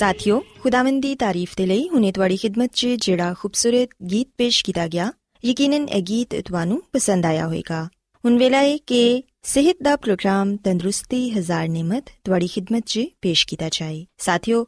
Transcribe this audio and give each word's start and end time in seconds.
ਸਾਥਿਓ, 0.00 0.42
ਖੁਦਾਵੰਦ 0.60 1.02
ਦੀ 1.02 1.14
ਤਾਰੀਫ 1.14 1.52
ਦੇ 1.56 1.66
ਲਈ 1.66 1.88
ਹੁਨੇ 1.88 2.12
ਤੁਹਾਡੀ 2.12 2.36
ਖidmat 2.36 2.68
'ਚ 2.72 2.86
ਜਿਹੜਾ 2.86 3.34
ਖੂਬਸੂਰਤ 3.40 3.88
ਗੀਤ 4.10 4.28
ਪੇਸ਼ 4.38 4.64
ਕੀਤਾ 4.64 4.88
ਗਿਆ, 4.88 5.12
ਯਕੀਨਨ 5.44 5.88
ਇਹ 5.88 6.02
ਗੀਤ 6.02 6.48
ਤੁਹਾਨੂੰ 6.48 6.82
ਪਸੰਦ 6.92 7.26
ਆਇਆ 7.26 7.46
ਹੋਵੇਗਾ। 7.46 7.88
ਹੁਣ 8.24 8.38
ਵੇਲਾ 8.38 8.58
ਹੈ 8.58 8.76
ਕਿ 8.76 9.22
ਸਿਹਤ 9.42 9.76
ਦਾ 9.82 9.96
ਪ੍ਰੋਗਰਾਮ 9.96 10.56
ਤੰਦਰੁਸਤੀ 10.56 11.30
ਹਜ਼ਾਰ 11.30 11.68
ਨਿਮਤ 11.68 12.04
ਤੁਹਾਡੀ 12.24 12.46
ਖidmat 12.46 12.82
'ਚ 12.86 13.00
ਪੇਸ਼ 13.22 13.46
ਕੀਤਾ 13.46 13.68
ਜਾਏ। 13.68 14.06
ਸਾਥਿਓ, 14.18 14.66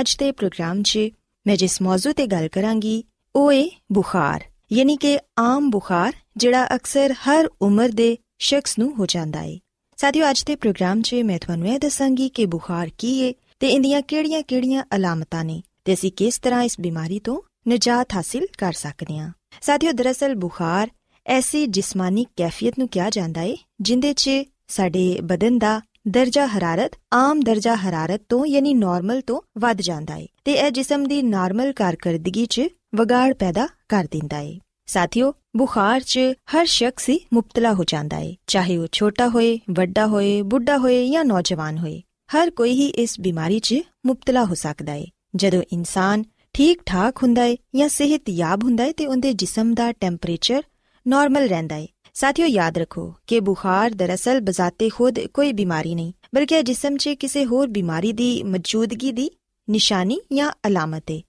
ਅੱਜ 0.00 0.16
ਦੇ 0.16 0.32
ਪ੍ਰੋਗਰਾਮ 0.32 0.82
'ਚ 0.82 0.98
ਮੈਂ 1.46 1.56
ਜਿਸ 1.56 1.82
ਮੌਜੂ 1.82 2.12
ਤੇ 2.12 2.26
ਗੱਲ 2.26 2.48
ਕਰਾਂਗੀ, 2.48 3.04
ਉਹ 3.36 3.52
ਏ 3.52 3.70
ਬੁਖਾਰ, 3.92 4.44
ਯਾਨੀ 4.72 4.96
ਕਿ 4.96 5.18
ਆਮ 5.38 5.70
ਬੁਖਾਰ, 5.70 6.12
ਜਿਹੜਾ 6.36 6.66
ਅਕਸਰ 6.74 7.12
ਹਰ 7.12 7.48
ਉਮਰ 7.62 7.88
ਦੇ 7.88 8.16
ਸ਼ਖਸ 8.38 8.78
ਨੂੰ 8.78 8.96
ਹੋ 8.98 9.06
ਜਾਂਦਾ 9.06 9.42
ਏ। 9.42 9.60
ਸਾਥੀਓ, 9.96 10.30
ਅੱਜ 10.30 10.44
ਦੇ 10.44 10.56
ਪ੍ਰੋਗਰਾਮ 10.56 11.02
'ਚ 11.02 11.14
ਮੈਂ 11.14 11.38
ਤੁਹਾਨੂੰ 11.38 11.68
ਇਹ 11.68 11.78
ਦੱਸਾਂਗੀ 11.78 12.28
ਕਿ 12.28 12.46
ਬੁਖਾਰ 12.46 12.90
ਕੀ 12.98 13.28
ਹੈ 13.28 13.32
ਤੇ 13.62 13.68
ਇਹਦੀਆਂ 13.68 14.02
ਕਿਹੜੀਆਂ-ਕਿਹੜੀਆਂ 14.02 14.84
ਅਲਾਮਤਾਂ 14.96 15.44
ਨੇ 15.44 15.62
ਤੇ 15.84 15.94
ਅਸੀਂ 15.94 16.12
ਕਿਸ 16.12 16.38
ਤਰ੍ਹਾਂ 16.38 16.62
ਇਸ 16.62 16.80
ਬਿਮਾਰੀ 16.80 17.18
ਤੋਂ 17.18 17.40
ਨਜਾਤ 17.68 18.08
ਹਾਸਿਲ 18.14 18.46
ਕਰ 18.58 18.72
ਸਕਦੇ 18.72 19.18
ਹਾਂ? 19.18 19.32
ਸਾਥੀਓ, 19.60 19.92
ਦਰਅਸਲ 19.92 20.34
ਬੁਖਾਰ 20.34 20.90
ਐਸੀ 21.26 21.66
ਜਿਸਮਾਨੀ 21.66 22.26
ਕੈਫੀਅਤ 22.36 22.74
ਨੂੰ 22.78 22.88
ਕਿਹਾ 22.88 23.10
ਜਾਂਦਾ 23.10 23.42
ਏ, 23.42 23.56
ਜਿੰਦੇ 23.80 24.14
'ਚ 24.14 24.30
ਸਾਡੇ 24.68 25.18
ਬਦਨ 25.24 25.58
ਦਾ 25.58 25.80
ਦਰਜਾ 26.08 26.46
ਹਰਾਰਤ, 26.46 26.92
ਆਮ 27.12 27.40
ਦਰਜਾ 27.40 27.74
ਹਰਾਰਤ 27.74 28.22
ਤੋਂ 28.28 28.46
ਯਾਨੀ 28.46 28.74
ਨਾਰਮਲ 28.74 29.20
ਤੋਂ 29.20 29.40
ਵੱਧ 29.58 29.80
ਜਾਂਦਾ 29.80 30.16
ਏ 30.16 30.28
ਤੇ 30.44 30.52
ਇਹ 30.52 30.70
ਜਿਸਮ 30.70 31.08
ਦੀ 31.08 31.22
ਨਾਰਮਲ 31.22 31.72
ਕਾਰਗਰਦਗੀ 31.72 32.46
'ਚ 32.46 32.60
ਵਿਗਾੜ 32.94 33.34
ਪੈਦਾ 33.34 33.68
ਕਰ 33.88 34.04
ਦਿੰਦਾ 34.10 34.38
ਏ। 34.38 34.60
ਸਾਥੀਓ, 34.86 35.34
ਬੁਖਾਰ 35.56 36.00
'ਚ 36.00 36.20
ਹਰ 36.56 36.66
ਸ਼ਖਸ 36.66 37.08
ਹੀ 37.08 37.20
ਮੁਬਤਲਾ 37.34 37.72
ਹੋ 37.72 37.84
ਜਾਂਦਾ 37.84 38.18
ਏ, 38.18 38.36
ਚਾਹੇ 38.46 38.76
ਉਹ 38.76 38.86
ਛੋਟਾ 38.92 39.28
ਹੋਏ, 39.28 39.60
ਵੱਡਾ 39.70 40.06
ਹੋਏ, 40.06 40.42
ਬੁੱਢਾ 40.42 40.78
ਹੋਏ 40.78 41.10
ਜਾਂ 41.10 41.24
ਨੌਜਵਾਨ 41.24 41.78
ਹੋਏ। 41.78 42.02
ਹਰ 42.36 42.50
ਕੋਈ 42.50 42.72
ਹੀ 42.72 42.86
ਇਸ 42.86 43.20
ਬਿਮਾਰੀ 43.20 43.58
'ਚ 43.58 43.74
ਮੁਬਤਲਾ 44.06 44.44
ਹੋ 44.44 44.54
ਸਕਦਾ 44.54 44.94
ਏ। 44.94 45.06
ਜਦੋਂ 45.36 45.62
ਇਨਸਾਨ 45.72 46.24
ਠੀਕ 46.54 46.80
ਠਾਕ 46.86 47.22
ਹੁੰਦਾ 47.22 47.44
ਏ 47.44 47.56
ਜਾਂ 47.76 47.88
ਸਿਹਤਯਾਬ 47.88 48.64
ਹੁੰਦਾ 48.64 48.84
ਏ 48.84 48.92
ਤੇ 48.92 49.06
ਉਹਦੇ 49.06 49.32
ਜਿਸਮ 49.32 49.74
ਦਾ 49.74 49.92
ਟੈਂਪਰੇਚਰ 49.92 50.62
ਨਾਰਮਲ 51.06 51.46
ਰਹਿੰਦਾ 51.46 51.76
ਏ। 51.76 51.88
ਸਾਥੀਓ, 52.14 52.46
ਯਾਦ 52.46 52.78
ਰੱਖੋ 52.78 53.14
ਕਿ 53.26 53.40
ਬੁਖਾਰ 53.40 53.90
ਦਰਅਸਲ 53.90 54.40
ਬਜ਼ਾਤੇ 54.40 54.88
ਖੁਦ 54.88 55.18
ਕੋਈ 55.20 55.52
ਬਿਮਾਰੀ 55.52 55.94
ਨਹੀਂ, 55.94 56.12
ਬਲਕਿ 56.34 56.62
ਜਿਸਮ 56.62 56.96
'ਚ 56.96 57.08
ਕਿਸੇ 57.08 57.44
ਹੋਰ 57.46 57.68
ਬਿਮਾਰੀ 57.68 58.12
ਦੀ 58.12 58.42
ਮੌਜੂਦਗੀ 58.42 59.12
ਦੀ 59.12 59.30
ਨਿਸ਼ਾਨੀ 59.70 60.20
ਜਾਂ 60.32 60.50
ਅਲਾਮਤ 60.66 61.10
ਏ। 61.10 61.22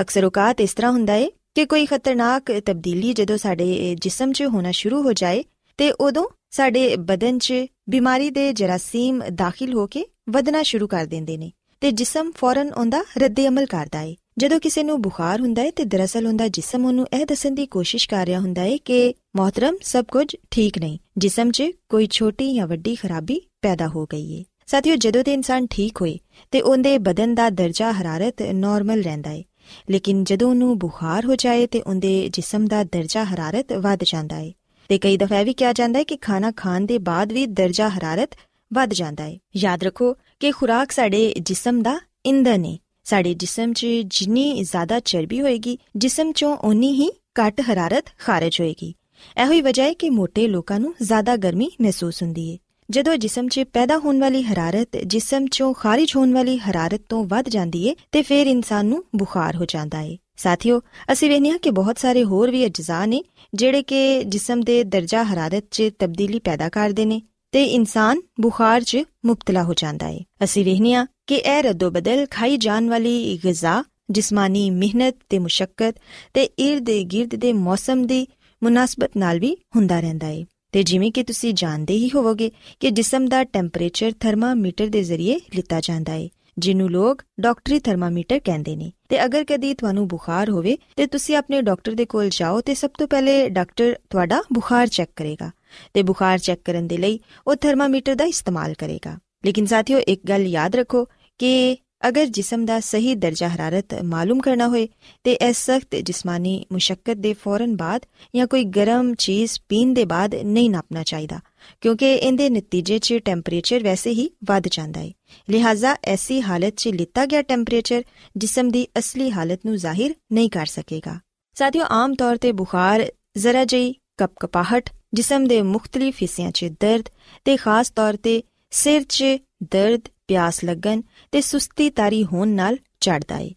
ਅਕਸਰ 0.00 0.24
ਔਕਾਤ 0.24 0.60
ਇਸ 0.60 0.74
ਤਰ੍ਹਾਂ 0.74 0.92
ਹੁੰਦਾ 0.92 1.14
ਏ 1.14 1.30
ਕਿ 1.54 1.66
ਕੋਈ 1.66 1.86
ਖਤਰਨਾਕ 1.86 2.52
ਤਬਦੀਲੀ 2.66 3.12
ਜਦੋਂ 3.12 3.36
ਸਾਡੇ 3.36 3.96
ਜਿਸਮ 4.00 4.32
'ਚ 4.32 4.42
ਹੋਣਾ 4.42 4.70
ਸ਼ੁਰੂ 4.70 5.02
ਹੋ 5.02 5.12
ਜਾਏ 5.12 5.44
ਤੇ 5.76 5.90
ਉਦੋਂ 5.90 6.26
ਸਾਡੇ 6.50 6.96
ਬਦਨ 6.96 7.38
'ਚ 7.38 7.54
ਬਿਮਾਰੀ 7.88 8.30
ਦੇ 8.30 8.52
ਜਰਾਸੀਮ 8.52 9.22
ਦਾਖਲ 9.32 9.72
ਹੋ 9.74 9.86
ਕੇ 9.86 10.04
ਵਧਣਾ 10.30 10.62
ਸ਼ੁਰੂ 10.62 10.86
ਕਰ 10.86 11.06
ਦਿੰਦੇ 11.06 11.36
ਨੇ 11.36 11.52
ਤੇ 11.80 11.90
ਜਿਸਮ 11.90 12.30
ਫੌਰਨ 12.36 12.72
ਉਹਦਾ 12.72 13.04
ਰੱਦੇ 13.18 13.48
ਅਮਲ 13.48 13.66
ਕਰਦਾ 13.66 14.00
ਏ। 14.00 14.16
ਜਦੋਂ 14.38 14.60
ਕਿਸੇ 14.60 14.82
ਨੂੰ 14.82 15.02
ਬੁਖਾਰ 15.02 15.40
ਹੁੰਦਾ 15.40 15.62
ਹੈ 15.62 15.70
ਤੇ 15.70 15.84
ਦਰਅਸਲ 15.84 16.26
ਉਹਦਾ 16.26 16.48
ਜਿਸਮ 16.48 16.86
ਉਹਨੂੰ 16.86 17.06
ਇਹ 17.12 17.26
ਦੱਸਣ 17.26 17.50
ਦੀ 17.50 17.66
ਕੋਸ਼ਿਸ਼ 17.66 18.08
ਕਰ 18.08 18.26
ਰਿਹਾ 18.26 18.40
ਹੁੰਦਾ 18.40 18.62
ਹੈ 18.62 18.76
ਕਿ 18.76 19.14
ਮੋਹਤਰਮ 19.36 19.76
ਸਭ 19.82 20.04
ਕੁਝ 20.04 20.36
ਠੀਕ 20.50 20.78
ਨਹੀਂ, 20.78 20.98
ਜਿਸਮ 21.18 21.50
'ਚ 21.50 21.62
ਕੋਈ 21.88 22.06
ਛੋਟੀ 22.10 22.54
ਜਾਂ 22.54 22.66
ਵੱਡੀ 22.66 22.94
ਖਰਾਬੀ 22.94 23.40
ਪੈਦਾ 23.62 23.88
ਹੋ 23.88 24.06
ਗਈ 24.06 24.38
ਹੈ 24.38 24.44
ਸਾਥੀਓ, 24.66 24.96
ਜਦੋਂ 24.96 25.24
ਤੇ 25.24 25.32
ਇਨਸਾਨ 25.32 25.66
ਠੀਕ 25.66 26.00
ਹੋਏ 26.00 26.18
ਤੇ 26.50 26.60
ਉਹਦੇ 26.60 26.98
ਬਦਨ 26.98 27.34
ਦਾ 27.34 27.50
ਦਰਜਾ 27.50 27.92
ਹਰਾਰਤ 27.92 28.42
ਨਾਰਮਲ 28.42 29.02
ਰਹਿੰਦਾ 29.02 29.30
ਹੈ 29.30 29.42
ਲੇਕਿਨ 29.90 30.24
ਜਦੋਂ 30.24 30.50
ਉਹਨੂੰ 30.50 30.78
ਬੁਖਾਰ 30.78 31.24
ਹੋ 31.24 31.34
ਜਾਏ 31.34 31.66
ਤੇ 31.66 31.80
ਉਹਦੇ 31.80 32.28
ਜਿਸਮ 32.32 32.66
ਦਾ 32.66 32.84
ਦਰਜਾ 32.84 33.24
ਹਰਾਰਤ 33.24 33.72
ਵੱਧ 33.72 34.04
ਜਾਂਦਾ 34.04 34.36
ਹੈ 34.36 34.52
ਤੇ 34.88 34.98
ਕਈ 34.98 35.16
ਦਫਾ 35.16 35.42
ਵੀ 35.42 35.52
ਕਿਹਾ 35.52 35.72
ਜਾਂਦਾ 35.72 35.98
ਹੈ 35.98 36.04
ਕਿ 36.04 36.16
ਖਾਣਾ 36.16 36.52
ਖਾਣ 36.56 36.86
ਦੇ 36.86 36.98
ਬਾਅਦ 36.98 37.32
ਵੀ 37.32 37.46
ਦਰਜਾ 37.46 37.88
ਹਰਾਰਤ 37.88 38.30
ਵੱਧ 38.72 38.92
ਜਾਂਦਾ 38.92 39.24
ਹੈ। 39.24 39.38
ਯਾਦ 39.56 39.84
ਰੱਖੋ 39.84 40.12
ਕਿ 40.40 40.50
ਖੁਰਾਕ 40.50 40.92
ਸਾਡੇ 40.92 41.34
ਜਿਸਮ 41.40 41.82
ਦਾ 41.82 41.98
ਇੰਧਨ 42.26 42.64
ਹੈ 42.64 42.76
ਸਾਡੇ 43.04 43.34
ਜਿਸਮ 43.34 43.72
'ਚ 43.72 43.86
ਜਿੰਨੀ 43.86 44.62
ਜ਼ਿਆਦਾ 44.62 45.00
ਚਰਬੀ 45.00 45.40
ਹੋਏਗੀ, 45.40 45.78
ਜਿਸਮ 45.96 46.30
'ਚੋਂ 46.30 46.56
ਓਨੀ 46.56 46.92
ਹੀ 46.92 47.10
ਘੱਟ 47.40 47.60
ਹਰਾਰਤ 47.60 48.04
ਖਾਰਜ 48.18 48.60
ਹੋਏਗੀ। 48.60 48.94
ਇਹੋ 49.42 49.52
ਹੀ 49.52 49.60
ਵਜ੍ਹਾ 49.60 49.86
ਹੈ 49.86 49.92
ਕਿ 49.92 50.10
ਮੋٹے 50.10 50.48
ਲੋਕਾਂ 50.48 50.80
ਨੂੰ 50.80 50.94
ਜ਼ਿਆਦਾ 51.02 51.36
ਗਰਮੀ 51.36 51.70
ਮਹਿਸੂਸ 51.80 52.22
ਹੁੰਦੀ 52.22 52.52
ਹੈ 52.52 52.58
ਜਦੋਂ 52.90 53.16
ਜਿਸਮ 53.16 53.48
'ਚ 53.48 53.60
ਪੈਦਾ 53.72 53.98
ਹੋਣ 53.98 54.20
ਵਾਲੀ 54.20 54.42
ਹਰਾਰਤ 54.42 54.96
ਜਿਸਮ 55.06 55.44
'ਚੋਂ 55.44 55.74
ਖਾਰਜ 55.74 56.12
ਹੋਣ 56.16 56.32
ਵਾਲੀ 56.32 56.58
ਹਰਾਰਤ 56.58 57.00
ਤੋਂ 57.08 57.24
ਵੱਧ 57.24 57.48
ਜਾਂਦੀ 57.48 57.88
ਹੈ 57.88 57.94
ਤੇ 58.12 58.22
ਫਿਰ 58.22 58.46
ਇਨਸਾਨ 58.46 58.86
ਨੂੰ 58.86 59.04
ਬੁਖਾਰ 59.16 59.56
ਹੋ 59.56 59.64
ਜਾਂਦਾ 59.64 59.98
ਹੈ 59.98 60.16
ਸਾਥੀਓ, 60.36 60.80
ਅਸੀਂ 61.12 61.30
ਵੇਖਿਆ 61.30 61.56
ਕਿ 61.56 61.70
ਬਹੁਤ 61.70 61.98
ਸਾਰੇ 61.98 62.24
ਹੋਰ 62.24 62.50
ਵੀ 62.50 62.66
ਅਜਜ਼ਾ 62.66 63.06
ਨੇ, 63.06 63.22
ਜਿਹੜੇ 63.54 63.82
ਕਿ 63.82 64.24
ਜਿਸਮ 64.24 64.60
ਦੇ 64.60 64.84
ਦਰਜਾ 64.84 65.24
ਹਰਾਰਤ 65.24 65.64
'ਚ 65.70 65.90
ਤਬਦੀਲੀ 65.98 66.38
ਪੈਦਾ 66.38 66.68
ਕਰਦੇ 66.68 67.04
ਨੇ 67.04 67.22
ਤੇ 67.52 67.64
ਇਨਸਾਨ 67.64 68.20
ਬੁਖਾਰ 68.40 68.80
'ਚ 68.80 68.98
ਮੁਬਤਲਾ 69.26 69.62
ਹੋ 69.62 69.74
ਜਾਂਦਾ 69.74 70.06
ਹੈ 70.06 70.18
ਅਸੀਂ 70.44 70.64
ਵੇਖਿਆ 70.64 71.06
ਕਿ 71.26 71.34
ਇਹ 71.34 71.62
ਰੱਦੋ-ਬਦਲ 71.62 72.26
ਖਾਈ 72.30 72.56
ਜਾਣ 72.56 72.88
ਵਾਲੀ 72.88 73.40
ਗਿਜ਼ਾ, 73.44 73.84
ਜਿਸਮਾਨੀ 74.10 74.70
ਮਿਹਨਤ 74.70 75.14
ਤੇ 75.28 75.38
ਮੁਸ਼ਕਲ 75.38 75.92
ਤੇ 76.34 76.48
ird-gird 76.62 77.38
ਦੇ 77.38 77.52
ਮੌਸਮ 77.52 78.06
ਦੀ 78.06 78.26
ਮੁਨਾਸਬਤ 78.62 79.10
ਨਾਲ 79.16 79.38
ਵੀ 79.38 79.56
ਹੁੰਦਾ 79.76 80.00
ਰਹਿੰਦਾ 80.00 80.26
ਹੈ 80.26 80.44
ਤੇ 80.72 80.82
ਜਿਵੇਂ 80.82 81.12
ਕਿ 81.12 81.22
ਤੁਸੀਂ 81.22 81.54
ਜਾਣਦੇ 81.54 81.94
ਹੀ 81.94 82.10
ਹੋਵੋਗੇ 82.14 82.50
ਕਿ 82.80 82.90
ਜਿਸਮ 82.90 83.28
ਦਾ 83.28 83.44
ਟੈਂਪਰੇਚਰ 83.44 84.12
ਥਰਮਾਮੀਟਰ 84.20 84.86
ਦੇ 84.86 85.02
ਜ਼ਰੀਏ 85.02 85.40
ਲਿੱਤਾ 85.54 85.80
ਜਾਂਦਾ 85.80 86.12
ਹੈ 86.12 86.28
ਜਿਹਨੂੰ 86.58 86.90
ਲੋਕ 86.90 87.22
ਡਾਕਟਰੀ 87.40 87.78
ਥਰਮਾਮੀਟਰ 87.78 88.38
ਕਹਿੰਦੇ 88.38 88.76
ਨੇ। 88.76 88.90
ਤੇ 89.08 89.24
ਅਗਰ 89.24 89.44
ਕਦੀ 89.44 89.72
ਤੁਹਾਨੂੰ 89.74 90.06
ਬੁਖਾਰ 90.08 90.50
ਹੋਵੇ, 90.50 90.76
ਤੇ 90.96 91.06
ਤੁਸੀਂ 91.06 91.36
ਆਪਣੇ 91.36 91.62
ਡਾਕਟਰ 91.62 91.92
ਦੇ 91.92 92.04
ਕੋਲ 92.04 92.28
ਜਾਓ 92.28 92.60
ਤੇ 92.60 92.74
ਸਭ 92.74 92.90
ਤੋਂ 92.98 93.08
ਪਹਿਲੇ 93.08 93.48
ਡਾਕਟਰ 93.48 93.94
ਤੁਹਾਡਾ 94.10 94.42
ਬੁਖਾਰ 94.52 94.86
ਚੈੱਕ 94.86 95.10
ਕਰੇਗਾ। 95.16 95.50
ਤੇ 95.94 96.02
ਬੁਖਾਰ 96.02 96.38
ਚੈੱਕ 96.38 96.60
ਕਰਨ 96.64 96.86
ਦੇ 96.88 96.96
ਲਈ 96.96 97.20
ਉਹ 97.46 97.56
ਥਰਮਾਮੀਟਰ 97.56 98.14
ਦਾ 98.14 98.24
ਇਸਤੇਮਾਲ 98.24 98.74
ਕਰੇਗਾ। 98.74 99.18
ਲੇਕਿਨ 99.46 99.66
ਸਾਥੀਓ, 99.66 99.98
ਇੱਕ 99.98 100.20
ਗੱਲ 100.28 100.46
ਯਾਦ 100.46 100.76
ਰੱਖੋ 100.76 101.04
ਕਿ 101.40 101.76
ਅਗਰ 102.08 102.26
ਜਿਸਮ 102.26 102.64
ਦਾ 102.64 102.78
ਸਹੀ 102.80 103.14
ਦਰਜਾ 103.14 103.48
ਹਰਾਰਤ 103.48 103.94
ਮਾਲੂਮ 104.04 104.40
ਕਰਨਾ 104.40 104.68
ਹੋਏ, 104.68 104.88
ਤੇ 105.24 105.32
ਇਸ 105.32 105.64
ਸਖਤ 105.66 105.94
ਜਿਸਮਾਨੀ 105.96 106.64
ਮੁਸ਼ਕਲ 106.72 107.14
ਦੇ 107.14 107.32
ਫੌਰਨ 107.34 107.76
ਬਾਅਦ 107.76 108.06
ਜਾਂ 108.36 108.46
ਕੋਈ 108.46 108.64
ਗਰਮ 108.64 109.14
ਚੀਜ਼ 109.14 109.58
ਪੀਣ 109.68 109.94
ਦੇ 109.94 110.04
ਬਾਅਦ 110.04 110.34
ਨਹੀਂ 110.34 110.70
ਨਾਪਣਾ 110.70 111.02
ਚਾਹੀਦਾ, 111.02 111.38
ਕਿਉਂਕਿ 111.80 112.12
ਇਹਦੇ 112.14 112.48
ਨਤੀਜੇ 112.50 112.98
'ਚ 112.98 113.14
ਟੈਂਪਰੇਚਰ 113.24 113.82
ਵੈਸੇ 113.82 114.10
ਹੀ 114.10 114.28
ਵੱਧ 114.44 114.68
ਜਾਂਦਾ 114.70 115.00
ਹੈ 115.00 115.10
ਲਿਹਾਜ਼ਾ 115.50 115.96
ਐਸੀ 116.04 116.40
ਹਾਲਤ 116.42 116.74
'ਚ 116.76 116.88
ਲਿੱਤਾ 116.88 117.26
ਗਿਆ 117.26 117.42
ਟੈਂਪਰੇਚਰ 117.42 118.02
ਜਿਸਮ 118.36 118.70
ਦੀ 118.70 118.86
ਅਸਲੀ 118.98 119.30
ਹਾਲਤ 119.30 119.60
ਨੂੰ 119.66 119.76
ਜ਼ਾਹਿਰ 119.76 120.14
ਨਹੀਂ 120.32 120.50
ਕਰ 120.50 120.66
ਸਕੇਗਾ। 120.66 121.18
ਸਾਥੀਓ, 121.54 121.84
ਆਮ 121.90 122.14
ਤੌਰ 122.14 122.36
ਤੇ 122.36 122.52
ਬੁਖਾਰ, 122.52 123.06
ਜ਼ਰਾ 123.36 123.64
ਜਿਹੀ 123.64 123.94
ਕਪਕਪਾਹਟ, 124.16 124.90
ਜਿਸਮ 125.14 125.46
ਦੇ 125.46 125.62
ਮੁxtਲਿਫ 125.62 126.16
ਹਿੱਸਿਆਂ 126.22 126.50
'ਚ 126.50 126.64
ਦਰਦ 126.80 127.08
ਤੇ 127.44 127.56
ਖਾਸ 127.56 127.90
ਤੌਰ 127.90 128.16
ਤੇ 128.16 128.42
ਸਿਰ 128.70 129.02
'ਚ 129.08 129.24
ਦਰਦ, 129.62 130.00
ਪਿਆਸ 130.28 130.64
ਲੱਗਣ 130.64 131.02
ਤੇ 131.32 131.40
ਸੁਸਤੀ 131.40 131.90
ਤਾਰੀ 131.90 132.24
ਹੋਣ 132.24 132.48
ਨਾਲ 132.48 132.76
ਚੜਦਾ 133.00 133.38
ਏ 133.38 133.50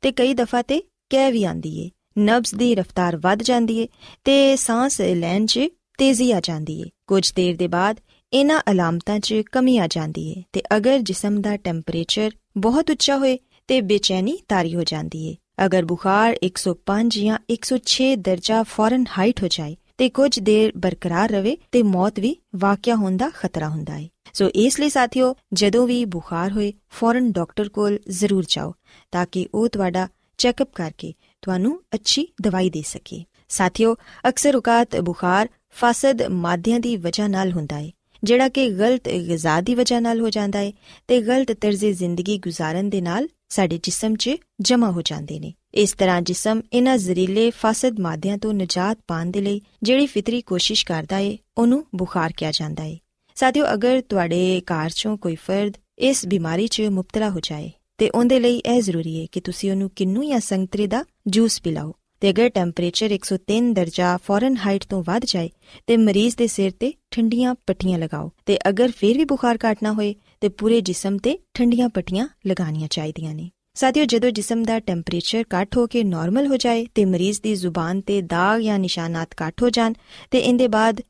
ਤੇ 0.00 0.12
ਕਈ 0.12 0.34
ਦਫਾ 0.34 0.62
ਤੇ 0.62 0.82
ਕਹਿ 1.10 1.32
ਵੀ 1.32 1.44
ਆਂਦੀ 1.44 1.78
ਏ, 1.78 1.90
ਨਬਜ਼ 2.18 2.54
ਦੀ 2.54 2.74
ਰਫ਼ਤਾਰ 2.74 3.16
ਵੱਧ 3.16 3.42
ਜਾਂਦੀ 3.42 3.78
ਏ 3.78 3.88
ਤੇ 4.24 4.56
ਸਾਹ 4.56 4.88
ਲੈਣ 5.14 5.46
'ਚ 5.46 5.60
ਤੇਜ਼ੀ 5.98 6.32
ਆ 6.32 6.40
ਜਾਂਦੀ 6.40 6.80
ਏ। 6.80 6.84
ਕੁਝ 7.06 7.32
ਦੇਰ 7.32 7.56
ਦੇ 7.56 7.68
ਬਾਅਦ 7.68 8.00
ਇਹਨਾਂ 8.32 8.60
ਅਲਾਮਤਾਂ 8.70 9.18
'ਚ 9.18 9.42
ਕਮੀ 9.52 9.78
ਆ 9.78 9.86
ਜਾਂਦੀ 9.86 10.30
ਏ 10.30 10.42
ਤੇ 10.52 10.62
ਅਗਰ 10.76 10.98
ਜਿਸਮ 10.98 11.40
ਦਾ 11.40 11.56
ਟੈਂਪਰੇਚਰ 11.56 12.30
ਬਹੁਤ 12.56 12.90
ਉੱਚਾ 12.90 13.16
ਹੋਏ 13.16 13.38
ਤੇ 13.68 13.80
ਬੇਚੈਨੀ 13.80 14.38
ਤਾਰੀ 14.48 14.74
ਹੋ 14.74 14.84
ਜਾਂਦੀ 14.84 15.26
ਏ। 15.26 15.36
ਅਗਰ 15.64 15.84
ਬੁਖਾਰ 15.84 16.36
105 16.44 17.08
ਜਾਂ 17.08 17.38
106 17.52 18.08
ਦਰਜਾ 18.16 18.62
ਫੌਰਨ 18.62 19.04
ਹਾਈਟ 19.18 19.42
ਹੋ 19.42 19.48
ਜਾਏ 19.48 19.76
ਤੇ 19.98 20.08
ਕੁਝ 20.08 20.38
ਦੇਰ 20.40 20.72
ਬਰਕਰਾਰ 20.76 21.30
ਰਵੇ 21.30 21.56
ਤੇ 21.72 21.82
ਮੌਤ 21.82 22.20
ਵੀ 22.20 22.36
ਵਾਕਿਆ 22.56 22.94
ਹੋਣ 22.94 23.16
ਦਾ 23.16 23.30
ਖਤਰਾ 23.34 23.68
ਹੁੰਦਾ 23.68 23.98
ਹੈ 23.98 24.08
ਸੋ 24.32 24.48
ਇਸ 24.54 24.80
ਲਈ 24.80 24.88
ਸਾਥੀਓ, 24.88 25.34
ਜਦੋਂ 25.52 25.86
ਵੀ 25.86 26.04
ਬੁਖਾਰ 26.04 26.52
ਹੋਏ, 26.52 26.72
ਫੌਰਨ 26.90 27.32
ਡਾਕਟਰ 27.32 27.68
ਕੋਲ 27.68 27.98
ਜ਼ਰੂਰ 28.08 28.44
ਜਾਓ 28.48 28.74
ਤਾਂ 29.12 29.26
ਕਿ 29.32 29.46
ਉਹ 29.54 29.68
ਤੁਹਾਡਾ 29.68 30.08
ਚੈੱਕਅਪ 30.38 30.68
ਕਰਕੇ 30.74 31.12
ਤੁਹਾਨੂੰ 31.42 31.82
ਅੱਛੀ 31.94 32.26
ਦਵਾਈ 32.42 32.70
ਦੇ 32.70 32.82
ਸਕੇ। 32.86 33.24
ਸਾਥੀਓ, 33.48 33.96
ਅਕਸਰ 34.28 34.56
ਔਕਾਤ 34.56 34.96
ਬੁਖਾਰ 34.96 35.48
ਫਾਸਦ 35.70 36.22
ਮਾਦਿਆਂ 36.22 36.80
ਦੀ 36.80 36.96
ਵਜ੍ਹਾ 36.96 37.28
ਨਾਲ 37.28 37.52
ਹੁੰਦਾ 37.52 37.78
ਹੈ 37.78 37.90
ਜਿਹੜਾ 38.24 38.48
ਕਿ 38.48 38.68
ਗਲਤ 38.70 39.08
ਗਿਜ਼ਾ 39.08 39.60
ਦੀ 39.60 39.74
ਵਜ੍ਹਾ 39.74 40.00
ਨਾਲ 40.00 40.20
ਹੋ 40.20 40.30
ਜਾਂਦਾ 40.30 40.58
ਹੈ 40.58 40.72
ਤੇ 41.08 41.20
ਗਲਤ 41.20 41.52
ਤਰਜ਼ੇ 41.52 41.92
ਜ਼ਿੰਦਗੀ 41.92 42.38
ਗੁਜ਼ਾਰਨ 42.38 42.90
ਦੇ 42.90 43.00
ਨਾਲ 43.00 43.28
ਸਾਡੇ 43.48 43.78
ਜਿਸਮ 43.82 44.14
'ਚ 44.16 44.30
ਜਮਾ 44.60 44.90
ਹੋ 44.90 45.02
ਜਾਂਦੇ 45.02 45.38
ਨੇ। 45.40 45.52
ਇਸ 45.74 45.92
ਤਰ੍ਹਾਂ 45.92 46.20
ਜਿਸਮ 46.22 46.60
ਇਹਨਾਂ 46.72 46.96
ਜ਼ਰੀਲੇ 46.98 47.50
ਫਾਸਦ 47.50 48.00
ਮਾਦਿਆਂ 48.00 48.38
ਤੋਂ 48.38 48.52
ਨਜਾਤ 48.54 48.98
ਪਾਣ 49.06 49.30
ਦੇ 49.30 49.40
ਲਈ 49.40 49.60
ਜਿਹੜੀ 49.82 50.06
ਫਿਤਰੀ 50.06 50.40
ਕੋਸ਼ਿਸ਼ 50.40 50.84
ਕਰਦਾ 50.86 51.18
ਏ 51.18 51.38
ਉਹਨੂੰ 51.58 51.84
ਬੁਖਾਰ 51.94 52.32
ਕਿਹਾ 52.36 52.50
ਜਾਂਦਾ 52.50 52.84
ਏ 52.84 52.98
ਸਾਥੀਓ, 53.36 53.64
ਅਗਰ 53.74 54.00
ਤੁਹਾਡੇ 54.00 54.60
ਘਰ 54.60 54.90
'ਚੋਂ 54.90 55.16
ਕੋਈ 55.16 55.34
ਫਰਦ 55.34 55.76
ਇਸ 55.98 56.26
ਬਿਮਾਰੀ 56.26 56.66
'ਚ 56.66 56.82
ਮੁਬਤਲਾ 56.82 57.30
ਹੋ 57.30 57.40
ਜਾਏ, 57.40 57.70
ਤੇ 57.98 58.10
ਉਹਦੇ 58.10 58.40
ਲਈ 58.40 58.56
ਇਹ 58.56 58.80
ਜ਼ਰੂਰੀ 58.82 59.14
ਏ 59.16 59.26
ਕਿ 59.32 59.40
ਤੁਸੀਂ 59.40 59.70
ਉਹਨੂੰ 59.70 59.90
ਕਿੰਨੂ 59.96 60.24
ਜਾਂ 60.24 60.40
ਸੰਗਤਰੇ 60.40 60.86
ਦਾ 60.86 61.04
ਜੂਸ 61.26 61.60
ਪਿਲਾਓ। 61.62 61.94
ਤੇ 62.22 62.30
ਅਗਰ 62.30 62.48
ਟੈਂਪਰੇਚਰ 62.48 63.12
103 63.12 63.72
ਦਰਜਾ 63.74 64.16
ਫੌਰਨ 64.16 64.56
ਹਾਈਟ 64.56 64.84
ਤੋਂ 64.84 65.02
ਵੱਧ 65.02 65.22
ਜਾਏ, 65.24 65.50
ਤੇ 65.86 65.96
ਮਰੀਜ਼ 65.96 66.36
ਦੇ 66.36 66.46
ਸਿਰ 66.46 66.70
ਤੇ 66.70 66.92
ਠੰਡੀਆਂ 67.10 67.54
ਪੱਟੀਆਂ 67.66 67.98
ਲਗਾਓ। 67.98 68.30
ਤੇ 68.46 68.58
ਅਗਰ 68.68 68.90
ਫਿਰ 68.96 69.18
ਵੀ 69.18 69.24
ਬੁਖਾਰ 69.24 69.58
ਘਟਣਾ 69.66 69.92
ਹੋਏ, 69.92 70.14
ਤੇ 70.40 70.48
ਪੂਰੇ 70.48 70.80
ਜਿਸਮ 70.80 71.18
ਤੇ 71.18 71.38
ਠੰਡੀਆਂ 71.54 71.88
ਪੱਟੀਆਂ 71.88 72.28
ਲਗਾਉਣੀਆਂ 72.46 72.88
ਚਾਹੀਦੀਆਂ 72.88 73.34
ਨੇ। 73.34 73.50
ਸਾਥੀਓ, 73.74 74.04
ਜਦੋਂ 74.04 74.30
ਜਿਸਮ 74.30 74.62
ਦਾ 74.62 74.78
ਟੈਂਪਰੇਚਰ 74.78 75.44
ਘੱਟ 75.54 75.76
ਹੋ 75.76 75.86
ਕੇ 75.86 76.04
ਨਾਰਮਲ 76.04 76.46
ਹੋ 76.46 76.56
ਜਾਏ, 76.56 76.86
ਤੇ 76.94 77.04
ਮਰੀਜ਼ 77.04 77.42
ਦੀ 77.42 77.54
ਜ਼ੁਬਾਨ 77.54 78.00
ਤੇ 78.00 78.22
ਦਾਗ 78.22 78.60
ਜਾਂ 78.60 78.78
ਨਿਸ਼ਾਨਾਤ 78.78 79.28
ਘੱਟ 79.46 79.62
ਹੋ 79.62 79.70
ਜਾਣ, 79.70 79.92
ਤੇ 80.30 80.38
ਇਹਦੇ 80.38 80.68
ਬਾਅਦ 80.68 81.00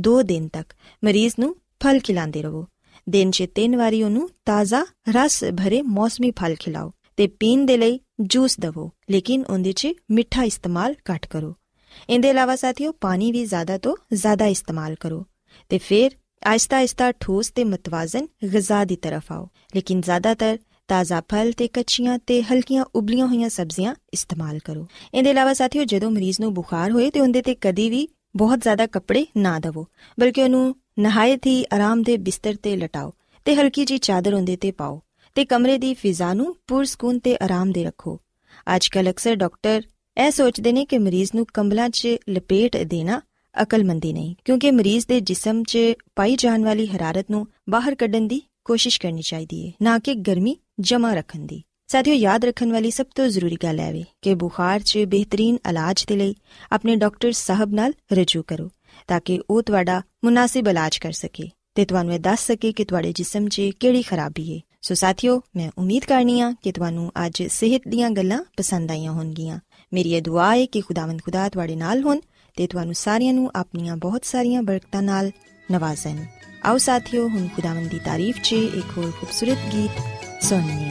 2 0.00 0.22
ਦਿਨ 0.22 0.48
ਤੱਕ 0.48 0.72
ਮਰੀਜ਼ 1.04 1.34
ਨੂੰ 1.38 1.56
ਫਲ 1.82 1.98
ਖਿਲਾਉਂਦੇ 1.98 2.42
ਰਹੋ। 2.42 2.66
ਦਿਨ 3.08 3.30
'ਚ 3.30 3.46
ਤਿੰਨ 3.54 3.76
ਵਾਰੀ 3.76 4.02
ਉਹਨੂੰ 4.02 4.30
ਤਾਜ਼ਾ 4.44 4.86
ਰਸ 5.08 5.44
ਭਰੇ 5.44 5.82
ਮੌਸਮੀ 5.82 6.30
ਫਲ 6.30 6.54
ਖਿਲਾਓ। 6.54 6.92
ਤੇ 7.22 7.26
ਪੀਣ 7.26 7.66
ਦੇ 7.66 7.76
ਲਈ 7.76 8.00
ਜੂਸ 8.20 8.60
ਦਵੋ, 8.60 8.90
ਲੇਕਿਨ 9.10 9.44
ਉਹਦੇ 9.50 9.72
'ਚ 9.72 9.88
ਮਿੱਠਾ 10.10 10.42
ਇਸਤੇਮਾਲ 10.42 10.94
ਘੱਟ 11.10 11.26
ਕਰੋ। 11.26 11.54
ਇਹਦੇ 12.10 12.30
ਇਲਾਵਾ 12.30 12.56
ਸਾਥੀਓ, 12.56 12.92
ਪਾਣੀ 12.92 13.32
ਵੀ 13.32 13.44
ਜ਼ਿਆਦਾ 13.44 13.78
ਤੋਂ 13.78 13.96
ਜ਼ਿਆਦਾ 14.12 14.46
ਇਸਤੇਮਾਲ 14.46 14.94
ਕਰੋ। 14.94 15.26
ਤੇ 15.68 15.78
ਫਿਰ 15.78 16.10
ਆਇਸਤਾ 16.46 16.76
ਆਇਸਤਾ 16.76 17.12
ਠੋਸ 17.12 17.50
ਤੇ 17.50 17.64
ਮਤਵਾਜ਼ਨ 17.64 18.26
ਗਿਜ਼ਾ 18.52 18.84
ਦੀ 18.84 18.96
ਤਰਫ 18.96 19.32
ਆਓ। 19.32 19.48
ਲੇਕਿਨ 19.74 20.00
ਜ਼ਿਆਦਾਤਰ 20.00 20.58
ਤਾਜ਼ਾ 20.88 21.20
ਫਲ 21.20 21.52
ਤੇ 21.52 21.68
ਕੱਚੀਆਂ 21.68 22.18
ਤੇ 22.18 22.42
ਹਲਕੀਆਂ 22.42 22.84
ਉਬਲੀਆਂ 22.94 23.26
ਹੋਈਆਂ 23.26 23.48
ਸਬਜ਼ੀਆਂ 23.48 23.94
ਇਸਤੇਮਾਲ 24.12 24.58
ਕਰੋ। 24.58 24.86
ਇਹਦੇ 25.14 25.30
ਇਲਾਵਾ 25.30 25.52
ਸਾਥੀਓ, 25.52 25.84
ਜਦੋਂ 25.84 26.10
ਮਰੀਜ਼ 26.10 26.40
ਨੂੰ 26.40 26.54
ਬੁਖਾਰ 26.54 26.90
ਹੋਏ 26.90 27.10
ਤੇ 27.10 27.20
ਉਹਦੇ 27.20 27.42
ਤੇ 27.42 27.54
ਕਦੀ 27.54 27.90
ਵੀ 27.90 28.08
ਬਹੁਤ 28.36 28.60
ਜ਼ਿਆਦਾ 28.60 28.86
ਕੱਪੜੇ 28.86 29.26
ਨਾ 29.36 29.58
ਦਵੋ, 29.58 29.86
ਬਲਕਿ 30.20 30.42
ਉਹਨੂੰ 30.42 30.76
ਨਹਾਇਤ 30.98 31.46
ਹੀ 31.46 31.64
ਆਰਾਮ 31.72 32.02
ਦੇ 32.02 32.16
ਬਿਸਤਰ 32.16 32.56
ਤੇ 32.62 32.76
ਲਟਾਓ 32.76 33.12
ਤੇ 33.44 33.56
ਹਲਕੀ 33.56 33.84
ਜੀ 33.84 33.98
ਚਾਦਰ 33.98 34.34
ਉਹਦੇ 34.34 34.56
ਤੇ 34.56 34.70
ਪਾਓ। 34.70 35.02
ਤੇ 35.34 35.44
ਕਮਰੇ 35.44 35.78
ਦੀ 35.78 35.94
ਫਿਜ਼ਾ 35.94 36.32
ਨੂੰ 36.34 36.54
ਪੁਰਸਕੂਨ 36.66 37.18
ਤੇ 37.18 37.36
ਆਰਾਮ 37.42 37.72
ਦੇ 37.72 37.84
ਰੱਖੋ। 37.84 38.18
ਅੱਜਕੱਲ 38.76 39.10
ਅਕਸਰ 39.10 39.34
ਡਾਕਟਰ 39.34 39.82
ਇਹ 40.16 40.30
ਸੋਚਦੇ 40.30 40.72
ਨੇ 40.72 40.84
ਕਿ 40.84 40.98
ਮਰੀਜ਼ 40.98 41.30
ਨੂੰ 41.34 41.46
ਕੰਬਲਾਂ 41.54 41.88
'ਚ 41.88 42.08
ਲਪੇਟ 42.30 42.76
ਦੇਣਾ 42.76 43.20
ਅਕਲਮੰਦੀ 43.54 44.12
ਨਹੀਂ, 44.12 44.34
ਕਿਉਂਕਿ 44.44 44.70
ਮਰੀਜ਼ 44.70 45.06
ਦੇ 45.06 45.20
ਜਿਸਮ 45.20 45.62
'ਚ 45.62 45.78
ਪਾਈ 46.16 46.36
ਜਾਣ 46.36 46.64
ਵਾਲੀ 46.64 46.86
ਹਰਾਰਤ 46.86 47.30
ਨੂੰ 47.30 47.46
ਬਾਹਰ 47.70 47.94
ਕੱਢਣ 47.94 48.26
ਦੀ 48.28 48.40
ਕੋਸ਼ਿਸ਼ 48.64 49.00
ਕਰਨੀ 49.00 49.22
ਚਾਹੀਦੀ 49.22 49.66
ਹੈ 49.66 49.72
ਨਾ 49.82 49.98
ਕਿ 49.98 50.14
ਗਰਮੀ 50.14 50.56
ਜਮਾ 50.80 51.14
ਰੱਖਣ 51.14 51.46
ਦੀ। 51.46 51.62
ਸਾਥੀਓ, 51.86 52.14
ਯਾਦ 52.14 52.44
ਰੱਖਣ 52.44 52.72
ਵਾਲੀ 52.72 52.90
ਸਭ 52.90 53.06
ਤੋਂ 53.14 53.28
ਜ਼ਰੂਰੀ 53.28 53.56
ਗੱਲ 53.62 53.80
ਹੈ 53.80 53.92
ਵੇ 53.92 54.04
ਕਿ 54.22 54.34
ਬੁਖਾਰ 54.34 54.80
'ਚ 54.80 54.98
ਬਿਹਤਰੀਨ 54.98 55.58
ਇਲਾਜ 55.68 56.04
ਦੇ 56.08 56.16
ਲਈ 56.16 56.34
ਆਪਣੇ 56.72 56.96
ਡਾਕਟਰ 56.96 57.32
ਸਾਹਿਬ 57.32 57.72
ਨਾਲ 57.74 57.92
ਰਜੂ 58.12 58.42
ਕਰੋ, 58.42 58.70
ਤਾਂ 59.08 59.20
ਕਿ 59.20 59.40
ਉਹ 59.50 59.62
ਤੁਹਾਡਾ 59.62 60.02
ਮੁਨਾਸਿਬ 60.24 60.68
ਇਲਾਜ 60.68 60.98
ਕਰ 60.98 61.12
ਸਕੇ 61.12 61.48
ਤੇ 61.74 61.84
ਤੁਹਾਨੂੰ 61.84 62.14
ਇਹ 62.14 62.20
ਦੱਸ 62.20 62.46
ਸਕੇ 62.46 62.72
ਕਿ 62.72 62.84
ਤੁਹਾਡੇ 62.84 63.12
ਜਿਸਮ 63.12 63.48
'ਚ 63.48 63.70
ਕਿਹੜੀ 63.80 64.02
ਖਰਾਬੀ 64.02 64.54
ਹੈ 64.54 64.60
ਸੋ 64.84 64.94
ਸਾਥੀਓ, 64.94 65.40
ਮੈਂ 65.56 65.70
ਉਮੀਦ 65.78 66.04
ਕਰਨੀ 66.04 66.40
ਆ 66.40 66.54
ਕਿ 66.62 66.72
ਤੁਹਾਨੂੰ 66.72 67.12
ਅੱਜ 67.26 67.42
ਸਿਹਤ 67.42 67.82
ਦੀਆਂ 67.88 68.10
ਗੱਲਾਂ 68.10 68.38
ਪਸੰਦ 68.56 68.90
ਆਈਆਂ 68.90 69.12
ਹੋਣਗੀਆਂ। 69.12 69.58
ਮੇਰੀ 69.92 70.14
ਇਹ 70.14 70.22
ਦੁਆ 70.22 70.54
ਹੈ 70.56 70.66
ਕਿ 70.66 70.80
ਖੁਦਾਵੰਦ 70.80 71.22
ਖੁਦਾ 71.22 71.48
ਤੁਹਾਡੇ 71.48 71.76
ਨਾਲ 71.76 72.02
ਹੋਣ 72.02 72.20
ਤੇ 72.56 72.66
ਤੁਹਾਨੂੰ 72.66 72.94
ਸਾਰਿਆਂ 72.94 73.34
ਨੂੰ 73.34 73.50
ਆਪਣੀਆਂ 73.56 73.96
ਬਹੁਤ 73.96 74.24
ਸਾਰੀਆਂ 74.24 74.62
ਬਰਕਤਾਂ 74.62 75.02
ਨਾਲ 75.02 75.30
ਨਵਾਜ਼ਣ। 75.70 76.24
ਆਓ 76.64 76.78
ਸਾਥੀਓ, 76.78 77.28
ਹੁਣ 77.28 77.48
ਖੁਦਾਵੰਦ 77.48 77.88
ਦੀ 77.88 77.98
ਤਾਰੀਫ 77.98 78.40
'ਚ 78.42 78.52
ਇੱਕ 78.52 78.98
ਹੋਰ 78.98 79.10
ਖੂਬਸੂਰਤ 79.20 79.58
ਗੀਤ 79.72 80.44
ਸੁਣੀਏ 80.44 80.90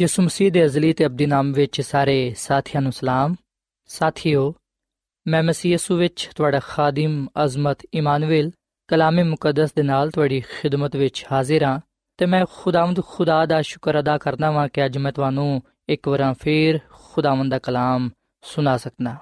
ਯਿਸੂ 0.00 0.22
ਮਸੀਹ 0.22 0.52
ਦੇ 0.52 0.64
ਅਜ਼ਲੀ 0.64 0.92
ਤੇ 0.92 1.06
ਅਬਦੀ 1.06 1.26
ਨਾਮ 1.26 1.52
ਵਿੱਚ 1.52 1.80
ਸਾਰੇ 1.80 2.34
ਸਾਥੀਆਂ 2.38 2.82
ਨੂੰ 2.82 2.92
ਸਲਾਮ। 2.92 3.34
ਸਾਥੀਓ, 3.86 4.54
ਮੈਂ 5.28 5.42
ਮਸੀਹ 5.42 5.72
ਯਿਸੂ 5.72 5.96
ਵਿੱਚ 5.96 6.30
ਤੁਹਾਡਾ 6.36 6.60
ਖਾਦਮ 6.64 7.26
ਅਜ਼ਮਤ 7.44 7.78
ਇਮਾਨੁਅਲ 7.94 8.50
ਕਲਾਮੇ 8.88 9.22
ਮੁਕੱਦਸ 9.22 9.72
ਦੇ 9.72 9.82
ਨਾਲ 9.82 10.10
ਤੁਹਾਡੀ 10.10 10.40
ਖਿਦਮਤ 10.40 10.96
ਵਿੱਚ 10.96 11.26
ਹਾਜ਼ਰ 11.32 11.62
ਹਾਂ 11.62 11.80
ਤੇ 12.16 12.26
ਮੈਂ 12.26 12.46
ਖੁਦਾਵੰਦ 12.52 13.04
ਖੁਦਾ 13.04 13.46
ਦਾ 13.46 13.62
ਸ਼ੁਕਰ 13.62 14.00
ਅਦਾ 14.00 14.18
ਕਰਦਾ 14.18 14.52
ਹਾਂ 14.52 14.68
ਕਿ 14.68 14.86
ਅੱਜ 14.86 14.98
ਮੈਂ 14.98 15.12
ਤੁਹਾਨੂੰ 15.12 15.62
ਇੱਕ 15.88 16.08
ਵਾਰ 16.08 16.34
ਫੇਰ 16.40 16.78
ਖੁਦਾਵੰਦ 16.92 17.50
ਦਾ 17.50 17.58
ਕਲਾਮ 17.58 18.10
ਸੁਣਾ 18.42 18.76
ਸਕਣਾ 18.76 19.16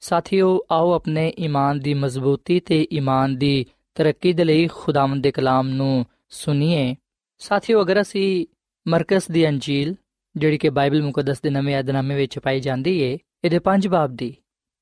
ਸਾਥੀਓ, 0.00 0.60
ਆਓ 0.70 0.92
ਆਪਣੇ 0.92 1.32
ਈਮਾਨ 1.38 1.78
ਦੀ 1.78 1.94
ਮਜ਼ਬੂਤੀ 1.94 2.60
ਤੇ 2.60 2.86
ਈਮਾਨ 2.92 3.36
ਦੀ 3.36 3.66
ਤਰੱਕੀ 3.94 4.32
ਦੇ 4.32 4.44
ਲਈ 4.44 4.66
ਖੁਦਾਵੰਦ 4.66 5.22
ਦੇ 5.22 5.30
ਕਲਾਮ 5.30 5.68
ਨੂੰ 5.68 6.06
ਸੁਣੀਏ। 6.30 6.96
ਸਾਥੀਓ, 7.38 7.82
ਅਗਰ 7.82 8.00
ਅਸੀਂ 8.00 8.46
ਮਰਕਸ 8.88 9.30
ਦੀ 9.30 9.48
ਅੰਜੀਲ 9.48 9.94
ਜਿਹੜੀ 10.36 10.58
ਕਿ 10.58 10.70
ਬਾਈਬਲ 10.70 11.02
ਮੁਕੱਦਸ 11.02 11.40
ਦੇ 11.40 11.50
ਨਵੇਂ 11.50 11.80
ਅਧਨਾਮੇ 11.80 12.14
ਵਿੱਚ 12.14 12.38
ਪਾਈ 12.38 12.60
ਜਾਂਦੀ 12.60 13.00
ਏ, 13.00 13.18
ਇਹਦੇ 13.44 13.58
ਪੰਜ 13.58 13.88
ਬਾਬ 13.88 14.16
ਦੀ। 14.16 14.34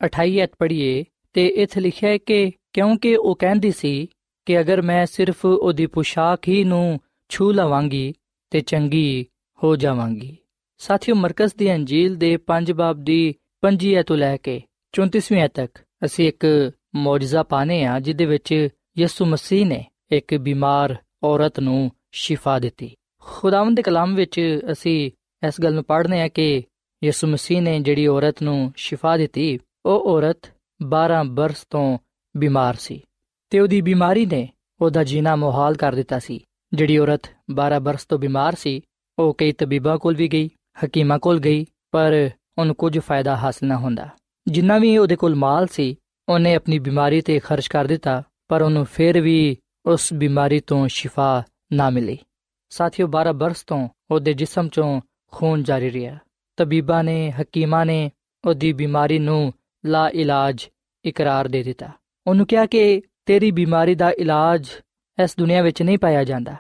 28 0.05 0.41
ਐਤ 0.41 0.51
ਪੜ੍ਹੀਏ, 0.59 1.05
ਤੇ 1.33 1.47
ਇੱਥੇ 1.47 1.81
ਲਿਖਿਆ 1.81 2.11
ਹੈ 2.11 2.19
ਕਿ 2.19 2.53
ਕਿਉਂਕਿ 2.73 3.17
ਉਹ 3.17 3.37
ਕਹਿੰਦੀ 3.37 3.71
ਸੀ 3.71 4.07
ਕਿ 4.47 4.61
ਅਗਰ 4.61 4.83
ਮੈਂ 4.83 5.07
ਸਿਰਫ 5.07 5.45
ਉਹਦੀ 5.45 5.87
ਪੁਸ਼ਾਕ 5.87 6.49
ਹੀ 6.49 6.65
ਨੂੰ 6.65 7.01
ਛੂ 7.29 7.53
ਲਵਾਂਗੀ 7.53 8.15
ਤੇ 8.51 8.61
ਚੰਗੀ 8.61 9.27
ਹੋ 9.65 9.77
ਜਾਵਾਂਗੀ। 9.77 10.37
ਸਾਥੀਓ 10.79 11.15
ਮਰਕਸ 11.15 11.55
ਦੀ 11.55 11.75
ਅੰਜੀਲ 11.75 12.17
ਦੇ 12.17 12.37
ਪੰਜ 12.37 12.73
ਬਾਬ 12.73 13.01
ਦੀ 13.01 13.35
5 13.63 13.95
ਐਤ 13.95 14.07
ਤੋਂ 14.07 14.17
ਲੈ 14.17 14.37
ਕੇ 14.37 14.63
34ਵੀਂ 14.93 15.41
ਐਤ 15.41 15.51
ਤੱਕ 15.55 15.79
ਅਸੀਂ 16.05 16.29
ਇੱਕ 16.29 16.73
ਮੌਜਜ਼ਾ 16.95 17.43
ਪਾਣੇ 17.43 17.85
ਆ 17.85 18.01
ਜਿਹਦੇ 18.01 18.27
ਵਿੱਚ 18.27 18.69
ਯਿਸੂ 18.99 19.25
ਮਸੀਹ 19.25 19.67
ਨੇ 19.67 19.85
ਇੱਕ 20.13 20.35
ਬਿਮਾਰ 20.35 20.97
ਔਰਤ 21.23 21.61
ਨੂੰ 21.61 21.91
ਸ਼ਿਫਾ 22.13 22.59
ਦਿੱਤੀ। 22.59 22.95
ਖੁਦਾਵੰਦ 23.21 23.77
ਦੇ 23.77 23.83
ਕਲਾਮ 23.83 24.15
ਵਿੱਚ 24.15 24.61
ਅਸੀਂ 24.73 25.11
ਇਸ 25.47 25.61
ਗੱਲ 25.61 25.75
ਨੂੰ 25.75 25.85
ਪੜ੍ਹਨੇ 25.85 26.21
ਆ 26.23 26.29
ਕਿ 26.29 26.63
ਯਿਸੂ 27.05 27.27
ਮਸੀਹ 27.27 27.63
ਨੇ 27.63 27.81
ਜਿਹੜੀ 27.81 28.07
ਔਰਤ 28.07 28.43
ਨੂੰ 28.43 28.73
ਸ਼ਿਫਾ 28.77 29.17
ਦਿੱਤੀ, 29.17 29.59
ਉਹ 29.87 30.13
ਔਰਤ 30.13 30.51
12 30.83 31.25
ਬਰਸ 31.25 31.67
ਤੋਂ 31.71 31.99
ਬਿਮਾਰ 32.37 32.75
ਸੀ 32.75 33.03
ਤੇ 33.51 33.61
ਉਹਦੀ 33.61 33.81
ਬਿਮਾਰੀ 33.81 34.27
ਨੇ 34.27 34.49
ਉਹਦਾ 34.81 35.05
ਜੀਣਾ 35.05 35.37
ਮੁਹਾਲ 35.37 35.75
ਕਰ 35.75 35.95
ਦਿੱਤਾ 35.95 36.19
ਸੀ। 36.19 36.45
ਜਿਹੜੀ 36.75 36.99
ਔਰਤ 36.99 37.23
12 37.51 37.81
ਬਰਸ 37.81 38.05
ਤੋਂ 38.05 38.19
ਬਿਮਾਰ 38.19 38.55
ਸੀ, 38.55 38.81
ਉਹ 39.19 39.35
ਕਈ 39.35 39.53
ਤਬੀਬਾਂ 39.53 39.99
ਕੋਲ 39.99 40.15
ਵੀ 40.15 40.29
ਗਈ, 40.29 40.51
ਹਕੀਮਾਂ 40.85 41.19
ਕੋਲ 41.19 41.41
ਗਈ, 41.41 41.67
ਪਰ 41.91 42.31
ਉਹਨੂੰ 42.59 42.75
ਕੁਝ 42.75 42.99
ਫਾਇਦਾ 42.99 43.37
ਹਾਸਲ 43.37 43.67
ਨਾ 43.67 43.77
ਹੁੰਦਾ। 43.77 44.09
ਜਿੰਨਾ 44.49 44.79
ਵੀ 44.79 44.99
ਉਹਦੇ 44.99 45.17
ਕੋਲ 45.17 45.35
ਮਾਲ 45.35 45.67
ਸੀ, 45.67 45.97
ਉਹਨੇ 46.29 46.55
ਆਪਣੀ 46.55 46.79
ਬਿਮਾਰੀ 46.79 47.21
ਤੇ 47.21 47.39
ਖਰਚ 47.39 47.67
ਕਰ 47.67 47.85
ਦਿੱਤਾ, 47.85 48.23
ਪਰ 48.49 48.63
ਉਹਨੂੰ 48.63 48.85
ਫਿਰ 48.85 49.21
ਵੀ 49.21 49.57
ਉਸ 49.87 50.13
ਬਿਮਾਰੀ 50.13 50.61
ਤੋਂ 50.61 50.89
ਸ਼ਿਫਾ 50.89 51.43
ਨਾ 51.73 51.91
ਮਿਲੀ। 51.91 52.19
ਸਾਥੀਓ 52.71 53.07
12 53.07 53.33
ਬਰਸ 53.33 53.63
ਤੋਂ 53.63 53.89
ਉਹਦੇ 54.11 54.33
ਜਿਸਮ 54.33 54.69
ਚੋਂ 54.69 55.01
ਖੂਨ 55.33 55.63
ਜਾਰੀ 55.63 55.91
ਰਿਹਾ। 55.93 56.19
ਤਬੀਬਾਂ 56.57 57.05
ਨੇ, 57.05 57.31
ਹਕੀਮਾਂ 57.31 57.87
ਨੇ 57.87 58.11
ਉਹਦੀ 58.45 58.73
ਬਿਮਾਰੀ 58.73 59.19
ਨੂੰ 59.19 59.53
ਲਾ 59.87 60.09
ਇਲਾਜ 60.09 60.69
ਇਕਰਾਰ 61.05 61.49
ਦੇ 61.49 61.63
ਦਿੱਤਾ। 61.63 61.91
ਉਹਨੂੰ 62.27 62.47
ਕਿਹਾ 62.47 62.67
ਕਿ 62.67 63.03
ਤੇਰੀ 63.27 63.51
ਬਿਮਾਰੀ 63.51 63.95
ਦਾ 63.95 64.11
ਇਲਾਜ 64.11 64.69
ਇਸ 65.23 65.37
ਦੁਨੀਆ 65.39 65.63
ਵਿੱਚ 65.63 65.83
ਨਹੀਂ 65.83 65.99
ਪਾਇਆ 65.99 66.25
ਜਾਂਦਾ। 66.25 66.57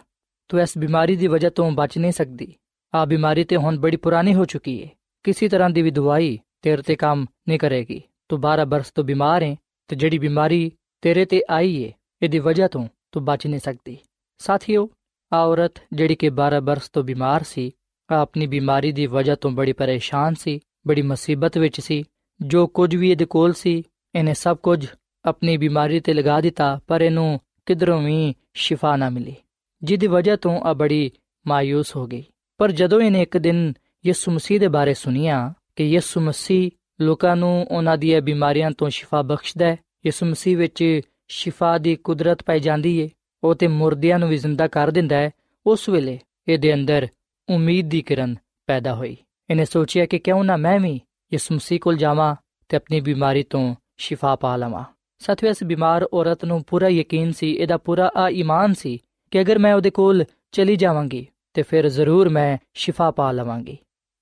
ਤੂੰ 0.48 0.60
ਇਸ 0.60 0.78
ਬਿਮਾਰੀ 0.78 1.16
ਦੀ 1.16 1.26
ਵਜ੍ਹਾ 1.26 1.50
ਤੋਂ 1.50 1.70
ਬਚ 1.70 1.98
ਨਹੀਂ 1.98 2.12
ਸਕਦੀ। 2.12 2.54
ਆ 2.94 3.04
ਬਿਮਾਰੀ 3.04 3.44
ਤੇ 3.44 3.56
ਹੁਣ 3.56 3.78
ਬੜੀ 3.78 3.96
ਪੁਰਾਣੀ 3.96 4.34
ਹੋ 4.34 4.44
ਚੁੱਕੀ 4.44 4.82
ਹੈ 4.82 4.88
ਕਿਸੇ 5.24 5.48
ਤਰ੍ਹਾਂ 5.48 5.70
ਦੀ 5.70 5.82
ਵੀ 5.82 5.90
ਦਵਾਈ 5.90 6.38
ਤੇਰੇ 6.62 6.82
ਤੇ 6.82 6.96
ਕੰਮ 6.96 7.26
ਨਹੀਂ 7.48 7.58
ਕਰੇਗੀ। 7.58 8.02
ਤੂੰ 8.28 8.40
12 8.40 8.64
ਬਰਸ 8.64 8.90
ਤੋਂ 8.90 9.04
ਬਿਮਾਰ 9.04 9.42
ਹੈ 9.42 9.56
ਤੇ 9.88 9.96
ਜਿਹੜੀ 9.96 10.18
ਬਿਮਾਰੀ 10.18 10.72
ਤੇਰੇ 11.02 11.24
ਤੇ 11.24 11.42
ਆਈ 11.50 11.84
ਹੈ 11.84 11.92
ਇਹਦੀ 12.22 12.38
ਵਜ੍ਹਾ 12.38 12.68
ਤੋਂ 12.68 12.88
ਤੂੰ 13.12 13.24
ਬਚ 13.24 13.46
ਨਹੀਂ 13.46 13.60
ਸਕਦੀ। 13.60 13.98
ਸਾਥੀਓ 14.38 14.90
ਆ 15.32 15.44
ਔਰਤ 15.44 15.72
ਜਿਹੜੀ 15.92 16.14
ਕਿ 16.14 16.30
12 16.30 16.60
ਬਰਸ 16.60 16.88
ਤੋਂ 16.88 17.04
ਬਿਮਾਰ 17.04 17.42
ਸੀ 17.42 17.70
ਆਪਣੀ 18.16 18.46
ਬਿਮਾਰੀ 18.46 18.92
ਦੀ 18.92 19.06
ਵਜ੍ਹਾ 19.06 19.34
ਤੋਂ 19.34 19.50
ਬੜੀ 19.50 19.72
ਪਰੇਸ਼ਾਨ 19.72 20.34
ਸੀ, 20.34 20.60
ਬੜੀ 20.86 21.02
ਮੁਸੀਬਤ 21.02 21.58
ਵਿੱਚ 21.58 21.80
ਸੀ। 21.80 22.04
ਜੋ 22.40 22.66
ਕੁਝ 22.66 22.96
ਵੀ 22.96 23.10
ਇਹਦੇ 23.10 23.24
ਕੋਲ 23.24 23.52
ਸੀ, 23.52 23.82
ਇਹਨੇ 24.14 24.34
ਸਭ 24.34 24.56
ਕੁਝ 24.56 24.86
ਆਪਣੀ 25.24 25.56
ਬਿਮਾਰੀ 25.56 26.00
ਤੇ 26.00 26.14
ਲਗਾ 26.14 26.40
ਦਿੱਤਾ, 26.40 26.80
ਪਰ 26.86 27.02
ਇਹਨੂੰ 27.02 27.40
ਕਿਧਰੋਂ 27.66 28.02
ਵੀ 28.02 28.34
ਸ਼ਿਫਾ 28.54 28.96
ਨਾ 28.96 29.10
ਮਿਲੀ, 29.10 29.34
ਜਿਹਦੀ 29.82 30.06
ਵਜ੍ਹਾ 30.06 30.36
ਤੋਂ 30.36 30.60
ਆ 30.60 30.72
ਬੜੀ 30.72 31.10
ਮਾਇੂਸ 31.46 31.96
ਹੋ 31.96 32.06
ਗਈ। 32.06 32.24
ਪਰ 32.58 32.70
ਜਦੋਂ 32.70 33.00
ਇਹਨੇ 33.00 33.22
ਇੱਕ 33.22 33.38
ਦਿਨ 33.38 33.72
ਯਿਸੂ 34.06 34.32
ਮਸੀਹ 34.32 34.60
ਦੇ 34.60 34.68
ਬਾਰੇ 34.68 34.94
ਸੁਨਿਆ 34.94 35.54
ਕਿ 35.76 35.84
ਯਿਸੂ 35.84 36.20
ਮਸੀਹ 36.20 36.70
ਲੋਕਾਂ 37.00 37.36
ਨੂੰ 37.36 37.66
ਉਹਨਾਂ 37.70 37.98
ਦੀਆਂ 37.98 38.20
ਬਿਮਾਰੀਆਂ 38.20 38.70
ਤੋਂ 38.70 38.88
ਸ਼ਿਫਾ 38.88 39.22
ਬਖਸ਼ਦਾ 39.22 39.66
ਹੈ, 39.66 39.76
ਯਿਸੂ 40.06 40.26
ਮਸੀਹ 40.26 40.56
ਵਿੱਚ 40.56 41.00
ਸ਼ਿਫਾ 41.28 41.78
ਦੀ 41.78 41.96
ਕੁਦਰਤ 41.96 42.42
ਪਾਈ 42.42 42.60
ਜਾਂਦੀ 42.60 42.98
ਏ, 42.98 43.08
ਉਹ 43.44 43.54
ਤੇ 43.54 43.66
ਮੁਰਦਿਆਂ 43.66 44.18
ਨੂੰ 44.18 44.28
ਵੀ 44.28 44.36
ਜ਼ਿੰਦਾ 44.36 44.68
ਕਰ 44.68 44.90
ਦਿੰਦਾ 44.90 45.16
ਹੈ, 45.16 45.30
ਉਸ 45.66 45.88
ਵੇਲੇ 45.88 46.18
ਇਹਦੇ 46.48 46.74
ਅੰਦਰ 46.74 47.08
ਉਮੀਦ 47.50 47.88
ਦੀ 47.88 48.02
ਕਿਰਨ 48.02 48.36
ਪੈਦਾ 48.66 48.94
ਹੋਈ। 48.94 49.16
ਇਹਨੇ 49.50 49.64
ਸੋਚਿਆ 49.64 50.06
ਕਿ 50.06 50.18
ਕਿਉਂ 50.18 50.44
ਨਾ 50.44 50.56
ਮੈਂ 50.56 50.80
ਵੀ 50.80 51.00
ਯਿਸੂ 51.32 51.54
ਮਸੀਹ 51.54 51.80
ਕੋਲ 51.80 51.96
ਜਾਵਾਂ 51.96 52.36
ਤੇ 52.68 52.76
ਆਪਣੀ 52.76 53.00
ਬਿਮਾਰੀ 53.00 53.42
ਤੋਂ 53.42 53.74
ਸ਼ਿਫਾ 53.96 54.36
ਪਾ 54.36 54.56
ਲਵਾਂ। 54.56 54.84
ਸਾਥੀਓ, 55.18 55.50
ਇਸ 55.50 55.64
ਬਿਮਾਰ 55.64 56.08
ਔਰਤ 56.12 56.44
ਨੂੰ 56.44 56.64
ਪੂਰਾ 56.66 56.88
ਯਕੀਨ 56.88 57.32
ਸੀ, 57.32 57.52
ਇਹਦਾ 57.52 57.76
ਪੂਰਾ 57.76 58.12
ਆ 58.16 58.28
ਈਮਾਨ 58.28 58.74
ਸੀ 58.74 58.98
ਕਿ 59.30 59.40
ਅਗਰ 59.40 59.58
ਮੈਂ 59.58 59.74
ਉਹਦੇ 59.74 59.90
ਕੋਲ 59.90 60.24
ਚਲੀ 60.52 60.76
ਜਾਵਾਂਗੀ 60.76 61.26
ਤੇ 61.54 61.62
ਫਿਰ 61.62 61.88
ਜ਼ਰੂਰ 61.88 62.28
ਮੈਂ 62.28 62.58
ਸ਼ਿਫਾ 62.74 63.10
ਪਾ 63.10 63.32
ਲਵਾਂਗੀ। 63.32 63.78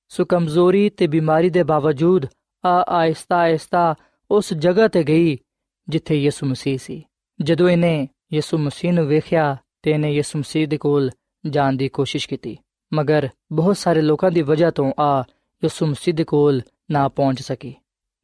ਸੋ 0.08 0.24
ਕਮਜ਼ੋਰੀ 0.24 0.90
ਤੇ 0.90 1.06
ਬਿਮਾਰੀ 1.06 1.50
ਦੇ 1.50 1.62
ਬਾਵਜੂਦ 1.62 2.26
ਆ 2.64 2.84
ਆਇਸਤਾ 2.88 3.36
ਆਇਸਤਾ 3.36 3.94
ਉਸ 4.30 4.54
ਜਗ੍ਹਾ 4.54 4.88
ਤੇ 4.88 5.02
ਗਈ 5.02 5.38
ਜਿੱਥੇ 5.88 6.22
ਯਿਸੂ 6.22 6.46
ਮਸੀਹ 6.46 6.78
ਸੀ। 6.78 7.04
ਜਦੋਂ 7.40 7.68
ਇਹਨੇ 7.68 8.08
ਯਿਸੂ 8.32 8.58
ਮਸੀਹ 8.58 8.92
ਨੂੰ 8.92 9.06
ਵੇਖਿਆ 9.06 9.56
ਤੇ 9.82 9.90
ਇਹਨੇ 9.90 10.12
ਯਿਸੂ 10.12 10.38
ਮਸੀਹ 10.38 10.68
ਦੇ 10.68 10.78
ਕੋਲ 10.78 11.10
ਜਾਣ 11.50 11.72
ਦੀ 11.72 11.88
ਕੋਸ਼ਿਸ਼ 11.88 12.28
ਕੀਤੀ। 12.28 12.58
ਮਗਰ 12.94 13.28
ਬਹੁਤ 13.52 13.76
ਸਾਰੇ 13.76 14.02
ਲੋਕਾਂ 14.02 14.30
ਦੀ 14.30 14.42
ਵਜ੍ਹਾ 14.42 14.70
ਤੋਂ 14.70 14.92
ਆ 15.00 15.20
ਯਿਸੂ 15.64 15.86
ਮਸੀਹ 15.86 16.14
ਦੇ 16.14 16.24
ਕੋਲ 16.24 16.62
ਨਾ 16.90 17.08
ਪਹੁੰਚ 17.08 17.42
ਸਕੀ। 17.42 17.74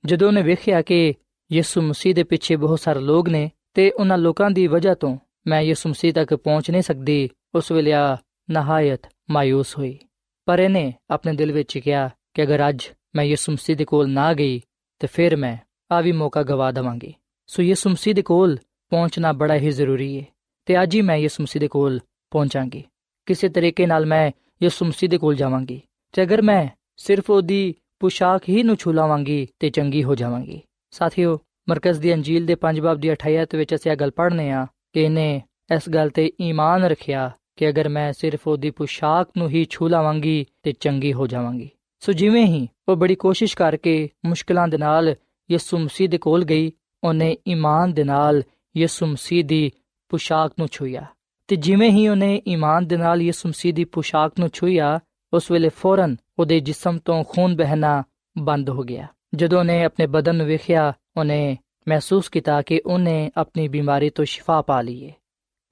ਜਦੋਂ 0.07 0.29
ਉਹਨੇ 0.29 0.43
ਵੇਖਿਆ 0.43 0.83
ਕਿ 0.83 1.15
ਯਿਸੂ 1.53 1.83
ਮਸੀਹ 1.83 2.15
ਦੇ 2.15 2.23
ਪਿੱਛੇ 2.23 2.57
ਬਹੁਤ 2.57 2.81
ਸਾਰੇ 2.81 3.01
ਲੋਕ 3.01 3.29
ਨੇ 3.29 3.51
ਤੇ 3.75 3.91
ਉਹਨਾਂ 3.91 4.19
ਲੋਕਾਂ 4.19 4.51
ਦੀ 4.51 4.67
ਵਜ੍ਹਾ 4.67 4.95
ਤੋਂ 4.95 5.19
ਮੈਂ 5.47 5.61
ਯਿਸੂ 5.61 5.89
ਮਸੀਹ 5.89 6.13
ਤੱਕ 6.13 6.35
ਪਹੁੰਚ 6.35 6.71
ਨਹੀਂ 6.71 6.83
ਸਕਦੀ, 6.83 7.31
ਉਸ 7.55 7.73
ਵੇਲੇ 7.73 7.93
ਆ 7.93 8.17
ਨਹਾਇਤ 8.51 9.01
ਮਾਇੂਸ 9.31 9.79
ਹੋਈ। 9.79 9.99
ਪਰ 10.45 10.59
ਇਹਨੇ 10.59 10.95
ਆਪਣੇ 11.11 11.33
ਦਿਲ 11.33 11.53
ਵਿੱਚ 11.53 11.79
ਕਿਹਾ 11.79 12.11
ਕਿ 12.35 12.43
ਅਗਰ 12.43 12.69
ਅੱਜ 12.69 12.83
ਮੈਂ 13.17 13.25
ਯਿਸੂ 13.25 13.53
ਮਸੀਹ 13.53 13.77
ਦੇ 13.77 13.85
ਕੋਲ 13.85 14.09
ਨਾ 14.09 14.35
ਗਈ, 14.35 14.61
ਤੇ 14.99 15.07
ਫਿਰ 15.07 15.37
ਮੈਂ 15.37 15.57
ਆ 15.93 16.01
ਵੀ 16.01 16.13
ਮੌਕਾ 16.13 16.43
ਗਵਾ 16.43 16.73
ਦਵਾਂਗੀ। 16.73 17.15
ਸੋ 17.47 17.63
ਯਿਸੂ 17.63 17.91
ਮਸੀਹ 17.91 18.15
ਦੇ 18.15 18.23
ਕੋਲ 18.23 18.59
ਪਹੁੰਚਣਾ 18.91 19.33
ਬੜਾ 19.33 19.55
ਹੀ 19.55 19.71
ਜ਼ਰੂਰੀ 19.71 20.21
ਹੈ 20.21 20.25
ਤੇ 20.65 20.83
ਅੱਜ 20.83 20.95
ਹੀ 20.95 21.03
ਮੈਂ 21.03 21.17
ਯਿਸੂ 21.17 21.43
ਮਸੀਹ 21.43 21.61
ਦੇ 21.61 21.69
ਕੋਲ 21.69 22.01
ਪਹੁੰਚਾਂਗੀ। 22.31 22.85
ਕਿਸੇ 23.27 23.49
ਤਰੀਕੇ 23.49 23.87
ਨਾਲ 23.87 24.07
ਮੈਂ 24.07 24.33
ਯਿਸੂ 24.63 24.85
ਮਸੀਹ 24.85 25.11
ਦੇ 25.11 25.19
ਕੋਲ 25.19 25.35
ਜਾਵਾਂਗੀ 25.35 25.81
ਤੇ 26.13 26.23
ਅਗਰ 26.23 26.43
ਮੈਂ 26.43 26.69
ਸਿਰਫ 26.97 27.31
ਉਹਦੀ 27.31 27.75
ਪੁਸ਼ਾਕ 28.01 28.49
ਹੀ 28.49 28.63
ਨੂੰ 28.63 28.77
ਛੁਲਾਵਾਂਗੀ 28.77 29.49
ਤੇ 29.59 29.71
ਚੰਗੀ 29.71 30.05
ਹੋ 30.05 30.15
ਜਾਵਾਂਗੀ। 30.15 30.61
ਸਾਥੀਓ, 30.91 31.39
ਮਰਕਜ਼ 31.69 32.01
ਦੀ 32.01 32.15
ਅੰਜੀਲ 32.15 32.47
ਦੇ 32.47 32.55
5 32.55 32.81
ਬਾਬ 32.81 32.99
ਦੀ 32.99 33.13
28 33.13 33.57
ਵਿੱਚ 33.57 33.75
ਅਸੀਂ 33.75 33.93
ਇਹ 33.93 33.97
ਗੱਲ 33.97 34.11
ਪੜ੍ਹਨੇ 34.11 34.51
ਆ 34.51 34.67
ਕਿ 34.93 35.03
ਇਹਨੇ 35.03 35.43
ਇਸ 35.75 35.89
ਗੱਲ 35.89 36.11
ਤੇ 36.11 36.33
ਈਮਾਨ 36.41 36.85
ਰੱਖਿਆ 36.85 37.31
ਕਿ 37.57 37.69
ਅਗਰ 37.69 37.89
ਮੈਂ 37.89 38.13
ਸਿਰਫ 38.13 38.49
ਉਹਦੀ 38.49 38.71
ਪੁਸ਼ਾਕ 38.71 39.31
ਨੂੰ 39.39 39.49
ਹੀ 39.49 39.67
ਛੂ 39.71 39.89
ਲਾਵਾਂਗੀ 39.89 40.47
ਤੇ 40.63 40.73
ਚੰਗੀ 40.73 41.13
ਹੋ 41.13 41.27
ਜਾਵਾਂਗੀ। 41.27 41.71
ਸੋ 42.01 42.13
ਜਿਵੇਂ 42.13 42.47
ਹੀ 42.47 42.69
ਉਹ 42.89 42.97
ਬੜੀ 42.97 43.15
ਕੋਸ਼ਿਸ਼ 43.15 43.57
ਕਰਕੇ 43.57 44.09
ਮੁਸ਼ਕਲਾਂ 44.27 44.69
ਦੇ 44.69 44.79
ਨਾਲ 44.79 45.15
ਯਿਸੂ 45.51 45.79
ਮਸੀਹ 45.79 46.09
ਦੇ 46.09 46.19
ਕੋਲ 46.19 46.45
ਗਈ, 46.45 46.73
ਉਹਨੇ 47.05 47.37
ਈਮਾਨ 47.49 47.93
ਦੇ 47.93 48.05
ਨਾਲ 48.05 48.43
ਯਿਸੂ 48.77 49.07
ਮਸੀਹ 49.07 49.45
ਦੀ 49.45 49.71
ਪੁਸ਼ਾਕ 50.09 50.53
ਨੂੰ 50.59 50.69
ਛੂਇਆ। 50.73 51.07
ਤੇ 51.47 51.57
ਜਿਵੇਂ 51.57 51.91
ਹੀ 51.91 52.09
ਉਹਨੇ 52.09 52.43
ਈਮਾਨ 52.49 52.87
ਦੇ 52.87 52.97
ਨਾਲ 52.97 53.23
ਯਿਸੂ 53.23 53.49
ਮਸੀਹ 53.49 53.75
ਦੀ 53.75 53.85
ਪੁਸ਼ਾਕ 53.85 54.33
ਨੂੰ 54.39 54.51
ਛੂਇਆ 54.53 55.01
ਉਸ 55.33 55.51
ਵੇਲੇ 55.51 55.69
ਫੌਰਨ 55.69 56.17
ਉਹਦੇ 56.39 56.61
ਜਿਸਮ 56.61 56.99
ਤੋਂ 56.99 57.25
ਖੂਨ 57.25 57.57
ਬਹਿਣਾ 57.57 58.03
ਬੰਦ 58.39 58.71
ਹੋ 58.71 58.83
ਗਿਆ। 58.83 59.07
ਜਦੋਂ 59.35 59.59
ਉਹਨੇ 59.59 59.85
ਆਪਣੇ 59.85 60.07
ਬਦਨ 60.07 60.37
ਨੂੰ 60.37 60.47
ਵੇਖਿਆ, 60.47 60.93
ਉਹਨੇ 61.17 61.59
ਮਹਿਸੂਸ 61.89 62.29
ਕੀਤਾ 62.29 62.63
ਕਿ 62.63 62.83
ਉਹਨੇ 62.87 63.31
ਆਪਣੀ 63.37 63.69
ਬਿਮਾਰੀ 63.69 64.11
ਤੋਂ 64.11 64.25
ਸ਼ਿਫਾ 64.25 64.63
ਪਾ 64.63 64.83
ਲਈ 64.83 65.07
ਹੈ 65.07 65.13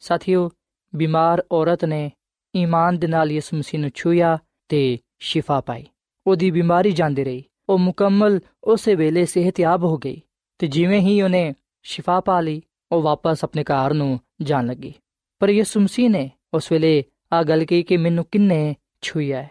ਸਾਥੀਓ, 0.01 0.51
ਬਿਮਾਰ 0.95 1.45
ਔਰਤ 1.53 1.85
ਨੇ 1.85 2.13
ਈਮਾਨ 2.57 2.99
ਦੇ 2.99 3.07
ਨਾਲ 3.07 3.33
ਯਿਸੂ 3.33 3.57
ਮਸੀਹ 3.57 3.81
ਨੂੰ 3.81 3.91
ਛੂਇਆ 3.95 4.39
ਤੇ 4.69 4.99
ਸ਼ਿਫਾ 5.19 5.61
ਪਾਈ। 5.61 5.87
ਉਹਦੀ 6.27 6.51
ਬਿਮਾਰੀ 6.51 6.93
ਜਾਂਦੀ 6.93 7.25
ਰਹੀ। 7.25 7.45
ਉਹ 7.69 7.79
ਮੁਕੰਮਲ 7.79 8.41
ਉਸੇ 8.65 8.95
ਵੇਲੇ 8.95 9.25
ਸਿਹਤਯਾਬ 9.25 9.85
ਹੋ 9.85 9.97
ਗਈ 9.97 10.23
ਤੇ 10.59 10.67
ਜਿਵੇਂ 10.67 11.01
ਹੀ 11.01 11.23
ਉਹਨੇ 11.23 11.55
ਸ਼ਿਫਾ 11.83 12.21
ਪਾ 12.21 12.41
ਲਈ, 12.41 12.63
ਉਹ 12.93 13.03
ਵਾਪਸ 13.03 13.45
ਆਪਣੇ 13.45 13.65
ਘਰ 13.65 13.95
ਨੂੰ 13.95 14.21
ਜਾਣ 14.43 14.67
ਲੱਗੀ। 14.67 14.95
ਪਰ 15.43 15.51
ਯਿਸੂ 15.51 15.81
ਮਸੀਹ 15.81 16.11
ਨੇ 16.11 16.31
ਉਸ 16.55 16.71
ਵੇਲੇ 16.73 17.03
ਆ 17.33 17.43
ਗੱਲ 17.43 17.65
ਕਹੀ 17.65 17.83
ਕਿ 17.83 17.97
ਮੈਨੂੰ 17.97 18.25
ਕਿੰਨੇ 18.25 18.75
ਛੂਇਆ 19.03 19.43
ਹੈ 19.43 19.49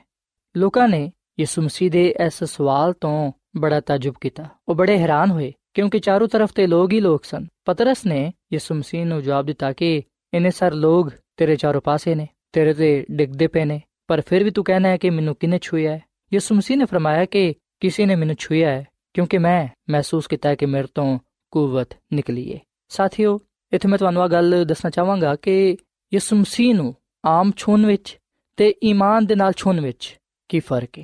ਲੋਕਾਂ 0.56 0.88
ਨੇ 0.88 1.12
ਯਿਸੂ 1.40 1.62
ਮਸੀਹ 1.62 1.90
ਦੇ 1.92 2.04
ਇਸ 2.26 2.44
ਸਵਾਲ 2.44 2.94
ਤੋਂ 2.94 3.32
ਬੜਾ 3.58 3.80
ਤਾਜੁਬ 3.80 4.16
ਕੀਤਾ 4.22 4.48
ਉਹ 4.68 4.76
ਬੜੇ 4.76 4.98
ਹੈਰਾਨ 4.98 5.32
ਹੋਏ 5.32 5.52
ਕਿਉਂਕਿ 5.74 6.00
ਚਾਰੋਂ 6.00 6.28
ਤਰਫ 6.28 6.52
ਤੇ 6.52 6.68
ਲੋਕ 6.68 6.94
ਹੀ 6.94 7.00
ਲੋਕ 7.00 7.24
ਸਨ 7.24 7.48
ਪਤਰਸ 7.66 8.06
ਨੇ 8.06 8.22
ਯਿਸੂ 8.54 8.76
ਮਸੀਹ 8.76 9.06
ਨੂੰ 9.06 9.22
ਜਵਾਬ 9.22 9.46
ਦਿੱਤਾ 9.46 9.72
ਕਿ 9.74 9.92
ਇਹਨੇ 10.34 10.50
ਸਰ 10.50 10.74
ਲੋਕ 10.76 11.10
ਤੇਰੇ 11.38 11.56
ਚਾਰੋਂ 11.56 11.82
ਪਾਸੇ 11.82 12.16
ਨੇ 12.16 12.28
ਤੇਰੇ 12.54 12.74
ਤੇ 12.74 12.94
ਡਿੱਗਦੇ 13.12 13.48
ਪਏ 13.48 13.66
ਨੇ 13.66 13.80
ਪਰ 14.08 14.22
ਫਿਰ 14.22 14.44
ਵੀ 14.44 14.52
ਤੂੰ 14.52 14.64
ਕਹਿਣਾ 14.64 14.90
ਹੈ 14.90 14.98
ਕਿ 14.98 15.10
ਮੈਨੂੰ 15.10 15.36
ਕਿਨੇ 15.36 15.60
ਛੂਇਆ 15.62 15.92
ਹੈ 15.92 16.02
ਯਿਸੂ 16.32 16.56
ਮਸੀਹ 16.56 16.78
ਨੇ 16.78 16.86
ਫਰਮਾਇਆ 16.86 17.26
ਕਿ 17.26 17.54
ਕਿਸੇ 17.80 18.06
ਨੇ 18.06 18.16
ਮੈਨੂੰ 18.16 18.36
ਛੂਇਆ 18.36 18.70
ਹੈ 18.70 18.86
ਕਿਉਂਕਿ 19.14 19.38
ਮੈਂ 19.38 19.68
ਮਹਿਸੂਸ 19.90 20.28
ਕੀਤਾ 20.28 20.56
ਕਿ 20.56 20.66
ਮੇਰੇ 20.66 20.88
ਤੋਂ 20.96 21.18
ਕੂਵਤ 21.54 21.96
ਨਿਕਲੀ 22.14 22.52
ਹੈ 22.54 22.60
ਸਾਥੀਓ 22.92 23.40
ਇੱਥੇ 23.74 23.88
ਮੈਂ 23.88 23.98
ਤੁਹਾਨੂੰ 23.98 24.24
ਇਹ 24.24 24.30
ਗੱਲ 24.30 24.66
ਦੱਸਣਾ 24.66 24.90
ਚਾਹਾਂਗਾ 24.90 25.36
ਕਿ 25.36 25.78
ਯਿਸੂ 26.14 26.36
ਮਸੀਹ 26.36 26.76
ਨੂੰ 26.76 26.96
ਆਮ 27.26 27.52
ਛੂਣ 27.56 27.86
ਵਿੱਚ 27.86 28.18
ਤੇ 28.58 28.76
ਈਮਾਨ 28.84 29.26
ਦੇ 29.26 29.36
ਨਾਲ 29.36 29.54
ਛੂਣ 29.56 29.80
ਵਿੱਚ 29.82 30.20
ਕੀ 30.50 30.60
ਫ਼ਰਕ 30.60 31.00
ਹੈ 31.00 31.04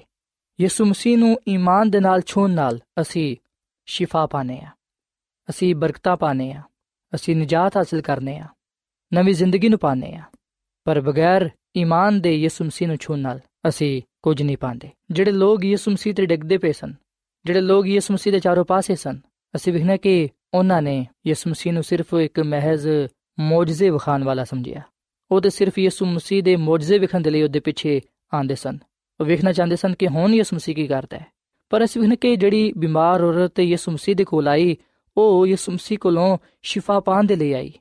ਯਿਸੂ 0.61 0.85
ਮਸੀਹ 0.85 1.17
ਨੂੰ 1.17 1.39
ਈਮਾਨ 1.47 1.89
ਦੇ 1.89 1.99
ਨਾਲ 1.99 2.21
ਛੂਣ 2.25 2.51
ਨਾਲ 2.51 2.79
ਅਸੀਂ 3.01 3.35
ਸ਼ਿਫਾ 3.85 4.25
ਪਾਣੇ 4.25 4.59
ਆ 4.59 4.69
ਅਸੀਂ 5.49 5.75
ਬਰਕਤਾਂ 5.75 6.17
ਪਾਣੇ 6.17 6.51
ਆ 6.51 6.61
ਅਸੀਂ 7.15 7.35
ਨਜਾਤ 7.35 7.77
ਹਾਸਲ 7.77 8.01
ਕਰਨੇ 8.01 8.37
ਆ 8.37 8.47
ਨਵੀਂ 9.13 9.33
ਜ਼ਿੰਦਗੀ 9.33 9.69
ਨੂੰ 9.69 9.79
ਪਾਣੇ 9.79 10.13
ਆ 10.15 10.23
ਪਰ 10.83 11.01
ਬਗੈਰ 11.01 11.49
ਈਮਾਨ 11.77 12.21
ਦੇ 12.21 12.35
ਯਿਸੂ 12.35 12.65
ਮਸੀਹ 12.65 12.87
ਨੂੰ 12.87 12.97
ਛੂਣ 12.97 13.19
ਨਾਲ 13.19 13.39
ਅਸੀਂ 13.69 14.01
ਕੁਝ 14.21 14.41
ਨਹੀਂ 14.41 14.57
ਪਾਉਂਦੇ। 14.57 14.89
ਜਿਹੜੇ 15.11 15.31
ਲੋਕ 15.31 15.63
ਯਿਸੂ 15.65 15.91
ਮਸੀਹ 15.91 16.13
ਤੇ 16.13 16.25
ਡਿੱਗਦੇ 16.25 16.57
ਪਏ 16.57 16.71
ਸਨ, 16.71 16.93
ਜਿਹੜੇ 17.45 17.61
ਲੋਕ 17.61 17.87
ਯਿਸੂ 17.87 18.13
ਮਸੀਹ 18.13 18.33
ਦੇ 18.33 18.39
ਚਾਰੋਂ 18.39 18.65
ਪਾਸੇ 18.65 18.95
ਸਨ, 18.95 19.19
ਅਸੀਂ 19.55 19.73
ਵਿਖਣਾ 19.73 19.97
ਕਿ 19.97 20.29
ਉਹਨਾਂ 20.54 20.82
ਨੇ 20.82 21.06
ਯਿਸੂ 21.26 21.50
ਮਸੀਹ 21.50 21.72
ਨੂੰ 21.72 21.82
ਸਿਰਫ 21.82 22.14
ਇੱਕ 22.14 22.40
ਮਹਿਜ਼ 22.40 22.88
ਮੌਜਜ਼ੇ 23.40 23.90
ਵਿਖਾਣ 23.90 24.24
ਵਾਲਾ 24.24 24.44
ਸਮਝਿਆ 24.44 24.82
ਉਹ 25.30 25.40
ਤੇ 25.40 25.50
ਸਿਰਫ 25.50 25.78
ਯਿਸੂ 25.78 26.06
ਮਸੀਹ 26.06 26.42
ਦੇ 26.42 26.56
ਮੌਜਜ਼ੇ 26.56 26.98
ਵਿਖਣ 26.98 27.20
ਦੇ 27.20 27.30
ਲਈ 27.30 27.42
ਉਹਦੇ 27.42 27.60
ਪਿੱਛੇ 27.60 28.00
ਆਂਦੇ 28.34 28.54
ਸਨ 28.54 28.78
ਉਹ 29.20 29.26
ਵੇਖਣਾ 29.26 29.52
ਚਾਹੁੰਦੇ 29.52 29.76
ਸਨ 29.76 29.94
ਕਿ 29.94 30.08
ਹੁਣ 30.08 30.34
ਯਿਸੂ 30.34 30.56
ਮਸੀਹ 30.56 30.74
ਕੀ 30.74 30.86
ਕਰਦਾ 30.86 31.18
ਹੈ 31.18 31.26
ਪਰ 31.70 31.84
ਅਸੀਂ 31.84 32.02
ਵੇਖਣਾ 32.02 32.14
ਕਿ 32.14 32.36
ਜਿਹੜੀ 32.36 32.72
ਬਿਮਾਰ 32.72 33.22
ਔਰਤ 33.22 33.60
ਯਿਸੂ 33.60 33.92
ਮਸੀਹ 33.92 34.16
ਦੇ 34.16 34.24
ਕੋਲ 34.24 34.48
ਆਈ 34.48 34.76
ਉਹ 35.16 35.46
ਯਿਸੂ 35.46 35.72
ਮਸੀਹ 35.72 35.98
ਕੋਲੋਂ 35.98 36.38
ਸ਼ਿਫਾ 36.62 37.00
ਪਾਣ 37.00 37.24
ਦੇ 37.24 37.36
ਲਈ 37.36 37.52
ਆਈ 37.52 37.72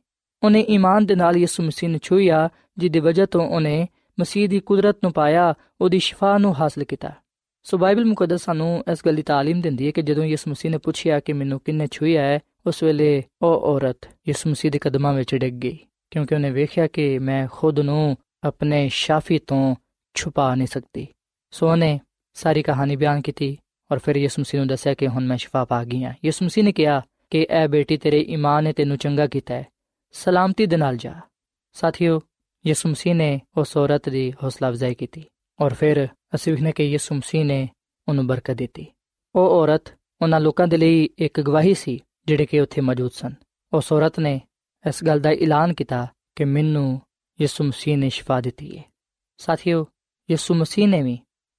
ਉਹਨੇ 0.44 0.62
ਈਮਾਨ 0.70 1.06
ਦੇ 1.06 1.16
ਨਾਲ 1.16 1.38
ਯਿਸੂ 1.38 1.64
ਮਸੀਹ 1.64 1.90
ਨੂੰ 1.90 2.00
ਛੂਇਆ 2.04 2.50
ਜਿਹਦੀ 2.78 3.00
ਵਜ੍ਹਾ 3.00 3.26
ਤੋਂ 3.26 3.42
ਉਹਨੇ 3.42 3.88
ਮਸੀਹ 4.18 4.50
ਦੀ 4.50 4.60
ਕੁਦਰਤ 4.60 4.98
ਨੂੰ 5.04 5.12
ਪਾਇਆ 5.14 5.54
ਉਹਦੀ 5.82 6.00
ਸ਼ਿਫਾ 6.00 6.38
ਨੂੰ 6.38 6.54
ਹਾਸਲ 6.62 6.84
ਕੀਤਾ 6.84 7.12
ਸੋ 7.66 7.78
ਬਾਈਬਲ 7.78 8.06
ਮੁਕੱਦਸ 8.06 8.44
ਸਾਨੂੰ 8.44 8.84
ਇਸ 8.92 9.06
ਗੱਲ 9.06 9.16
ਦੀ 9.16 9.24
تعلیم 9.32 9.62
ਦਿੰਦੀ 9.62 9.86
ਹੈ 9.86 9.92
ਕਿ 9.92 10.02
ਜਦੋਂ 10.02 10.24
ਯਿਸੂ 10.26 10.52
ਮਸੀਹ 10.52 10.72
ਨੇ 10.72 10.78
ਪੁੱਛਿਆ 10.78 11.20
ਕਿ 11.20 11.34
ਮੈਨੂੰ 11.34 11.60
ਕਿੰਨੇ 11.60 11.88
ਛੂਇਆ 11.92 12.22
ਹੈ 12.22 12.40
ਉਸ 12.67 12.83
ਵੇਲੇ 12.83 13.23
ਉਹ 13.43 13.55
ਔਰਤ 13.55 14.09
ਯਿਸੂ 14.29 14.51
ਮਸੀਹ 14.51 14.71
ਦੇ 14.71 14.79
ਕਦਮਾਂ 14.79 15.15
ਵਿੱਚ 15.15 15.35
ਡਿੱਗ 15.35 15.55
ਗਈ, 15.55 15.79
ਕਿਉਂਕਿ 16.11 16.35
ਉਹਨੇ 16.35 16.51
ਵੇਖਿਆ 16.51 16.87
ਕਿ 16.87 17.19
ਮੈਂ 17.19 17.49
ਖੁਦ 17.53 17.81
ਨੂੰ 17.81 18.17
ਆਪਣੇ 18.45 18.89
ਸ਼ਾਫੀ 18.89 19.39
ਤੋਂ 19.39 19.75
ਛੁਪਾ 20.15 20.55
ਨਹੀਂ 20.55 20.69
ਸਕਦੀ। 20.69 21.07
ਸੋ 21.51 21.71
ਉਹਨੇ 21.71 22.01
ਸਾਰੀ 22.35 22.63
ਕਹਾਣੀ 22.63 22.97
ਬਿਆਨ 22.97 23.21
ਕੀਤੀ 23.21 23.59
ਔਰ 23.93 23.99
ਫਿਰ 23.99 24.17
ਯਿਸੂ 24.17 24.41
ਮਸੀਹ 24.41 24.61
ਨੂੰ 24.61 24.69
ਦੱਸਿਆ 24.69 24.95
ਕਿ 24.95 25.07
ਹੁਣ 25.07 25.27
ਮੈਂ 25.27 25.37
ਸ਼ਿਫਾ 25.37 25.65
ਪਾ 25.65 25.85
ਗਈ 25.85 26.05
ਹਾਂ। 26.05 26.15
ਯਿਸੂ 26.25 26.45
ਮਸੀਹ 26.45 26.65
ਨੇ 26.65 26.73
ਕਿਹਾ 26.73 27.03
ਕਿ 27.31 27.47
ਇਹ 27.51 27.69
ਬੇਟੀ, 27.69 27.97
ਤੇਰੇ 27.97 28.21
ਈਮਾਨ 28.21 28.65
ਨੇ 28.65 28.73
ਤੈਨੂੰ 28.73 28.97
ਚੰਗਾ 28.97 29.27
ਕੀਤਾ 29.27 29.55
ਹੈ। 29.55 29.67
ਸਲਾਮਤੀ 30.13 30.67
ਦੇ 30.67 30.77
ਨਾਲ 30.77 30.97
ਜਾ। 30.97 31.21
ਸਾਥੀਓ, 31.73 32.21
ਯਿਸੂ 32.67 32.89
ਮਸੀਹ 32.89 33.15
ਨੇ 33.15 33.41
ਉਸ 33.57 33.77
ਔਰਤ 33.77 34.09
ਦੀ 34.09 34.33
ਹੌਸਲਾ 34.43 34.69
ਅਫਜ਼ਾਈ 34.69 34.95
ਕੀਤੀ 34.95 35.25
ਔਰ 35.61 35.75
ਫਿਰ 35.75 36.09
ਅਸੀਂ 36.35 36.53
ਵੇਖਨੇ 36.53 36.73
ਕਿ 36.73 36.85
ਯਿਸੂ 36.85 37.15
ਮਸੀਹ 37.15 37.45
ਨੇ 37.45 37.69
ਉਹਨੂੰ 38.09 38.27
ਬਰਕਤ 38.27 38.55
ਦਿੱਤੀ। 38.55 38.87
ਉਹ 39.35 39.51
ਔਰਤ 39.51 39.83
ਉਹਨਾਂ 40.23 40.41
ਲੋਕਾਂ 40.41 40.69
ਦੇ 40.69 40.77
ਲਈ 40.77 41.09
ਇੱਕ 41.19 41.41
ਗਵਾਹੀ 41.41 41.75
ਸੀ 41.75 42.01
ਜਿਹੜੇ 42.27 42.47
ਕਿ 42.47 42.61
ਉੱਥੇ 42.61 42.81
ਮੌਜੂਦ 42.81 43.11
ਸਨ। 43.11 43.35
ਉਸ 43.73 43.93
ਔਰਤ 43.93 44.21
ਨੇ 44.21 44.41
ਇਸ 44.89 45.05
ਗੱਲ 45.05 45.21
ਦਾ 45.21 45.31
ਐਲਾਨ 45.31 45.75
ਕੀਤਾ 45.75 46.07
ਕਿ 46.37 46.45
ਮੈਨੂੰ 46.45 47.01
ਯਿਸੂ 47.41 47.65
ਮਸੀਹ 47.65 47.99
ਨੇ 47.99 48.09
ਸ਼ਿਫਾ 48.09 48.41
ਦਿੱਤੀ 48.41 48.79
ਹੈ 48.79 48.85
ਸਾਥੀਓ, 49.39 49.87
ਯਿਸੂ 50.31 50.55
ਮਸੀਹ 50.55 50.89
ਨੇ 50.89 51.03
ਵੀ 51.03 51.19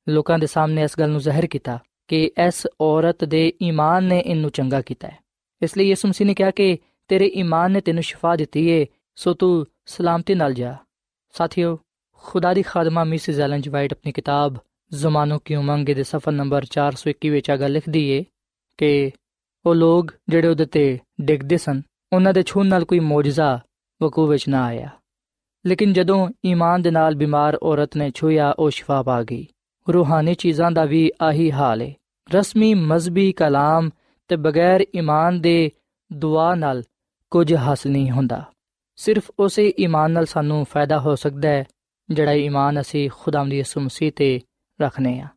ਲੋਕਾਂ 0.09 0.39
ਦੇ 0.39 0.47
ਸਾਹਮਣੇ 0.47 0.83
ਇਸ 0.83 0.99
ਗੱਲ 0.99 1.09
ਨੂੰ 1.09 1.19
ਜ਼ਾਹਿਰ 1.19 1.47
ਕੀਤਾ 1.47 1.79
ਕਿ 2.07 2.31
ਇਸ 2.47 2.67
ਔਰਤ 2.81 3.23
ਦੇ 3.23 3.53
ਈਮਾਨ 3.61 4.03
ਨੇ 4.03 4.19
ਇਹਨੂੰ 4.19 4.49
ਚੰਗਾ 4.49 4.81
ਕੀਤਾ 4.81 5.07
ਹੈ। 5.07 5.17
ਇਸ 5.61 5.77
ਲਈ 5.77 5.89
ਯਿਸੂ 5.89 6.07
ਮਸੀਹ 6.07 6.27
ਨੇ 6.27 6.33
ਕਿਹਾ 6.33 6.51
ਕਿ 6.51 6.77
ਤੇਰੇ 7.07 7.27
ਈਮਾਨ 7.27 7.71
ਨੇ 7.71 7.81
ਤੈਨੂੰ 7.81 8.03
ਸ਼ਿਫਾ 8.03 8.35
ਦਿੱਤੀ 8.35 8.71
ਹੈ 8.71 8.85
ਸੋ 9.15 9.33
ਤੂੰ 9.33 9.65
ਸਲਾਮਤੀ 9.85 10.35
ਨਾਲ 10.35 10.53
ਜਾ। 10.53 10.75
ਸਾਥੀਓ, 11.29 11.79
ਖੁਦਾ 12.13 12.53
ਦੀ 12.53 12.61
ਖਾਦਮਾ 12.61 13.03
ਮਿਸਿਸ 13.03 13.39
ਐਲਨ 13.39 13.61
ਜੀ 13.61 13.69
ਵਾਈਟ 13.69 13.93
ਆਪਣੀ 13.93 14.11
ਕਿਤਾਬ 14.11 14.55
ਜ਼ਮਾਨੋ 14.93 15.39
ਕੀ 15.39 15.55
ਉਮੰਗ 15.55 15.85
ਦੇ 15.85 16.03
ਸਫਾ 16.03 16.31
ਨੰਬਰ 16.31 16.65
421 16.65 17.29
ਵਿੱਚ 17.29 17.49
ਆ 17.49 17.55
ਗੱਲ 17.55 17.71
ਲਿਖਦੀ 17.71 18.09
ਏ 18.09 18.23
ਕਿ 18.77 19.11
ਉਹ 19.67 19.75
ਲੋਕ 19.75 20.11
ਜਿਹੜੇ 20.29 20.47
ਉਹਦੇ 20.47 20.65
ਤੇ 20.65 20.99
ਡਿੱਗਦੇ 21.21 21.57
ਸਨ, 21.57 21.81
ਉਹਨਾਂ 22.13 22.33
ਦੇ 22.33 22.43
ਛੂਣ 22.43 22.67
ਨਾਲ 22.67 22.85
ਕੋਈ 22.85 22.99
ਮੌਜਜ਼ਾ 22.99 23.59
ਵਕੂ 24.03 24.27
ਵਿੱਚ 24.27 24.49
ਨਾ 24.49 24.63
ਆਇਆ। 24.63 24.89
ਲੇਕਿਨ 25.65 25.93
ਜਦੋਂ 25.93 26.29
ਈਮਾਨ 26.45 26.81
ਦੇ 26.81 26.91
ਨਾਲ 26.91 27.15
ਬਿਮਾਰ 27.15 27.57
ਔਰਤ 27.63 27.97
ਨੇ 27.97 28.11
ਛੂਇਆ 28.15 28.53
ਉਹ 28.59 28.69
ਸ਼ਿਫਾ 28.69 29.03
ਪਾ 29.03 29.23
ਗਈ। 29.23 29.47
ਰੂਹਾਨੀ 29.93 30.33
ਚੀਜ਼ਾਂ 30.33 30.71
ਦਾ 30.71 30.85
ਵੀ 30.85 31.11
ਆਹੀ 31.21 31.51
ਹਾਲ 31.51 31.81
ਹੈ 31.81 31.93
ਰਸਮੀ 32.31 32.73
ਮਜ਼ਬੀ 32.73 33.31
ਕਲਾਮ 33.31 33.89
ਤੇ 34.27 34.35
ਬਗੈਰ 34.35 34.85
ਈਮਾਨ 34.95 35.41
ਦੇ 35.41 35.71
ਦੁਆ 36.13 36.55
ਨਾਲ 36.55 36.83
ਕੁਝ 37.31 37.55
ਹਾਸਲ 37.55 37.89
ਨਹੀਂ 37.89 38.11
ਹੁੰਦਾ। 38.11 38.43
ਸਿਰਫ 38.95 39.31
ਉਸੇ 39.39 39.73
ਈਮਾਨ 39.79 40.11
ਨਾਲ 40.11 40.25
ਸਾਨੂੰ 40.25 40.65
ਫਾਇਦਾ 40.65 40.99
ਹੋ 40.99 41.15
ਸਕਦਾ 41.15 41.49
ਹੈ, 41.49 41.65
ਜਿਹੜਾ 42.09 42.31
ਈਮਾਨ 42.31 42.81
ਅਸੀਂ 42.81 43.09
ਖੁਦਾਵੰਦ 43.19 43.53
ਯਿਸੂ 43.53 43.81
ਮਸੀਹ 43.81 44.11
ਤੇ 44.15 44.41
ਰੱਖਨੇ 44.81 45.19
ਆ। 45.19 45.27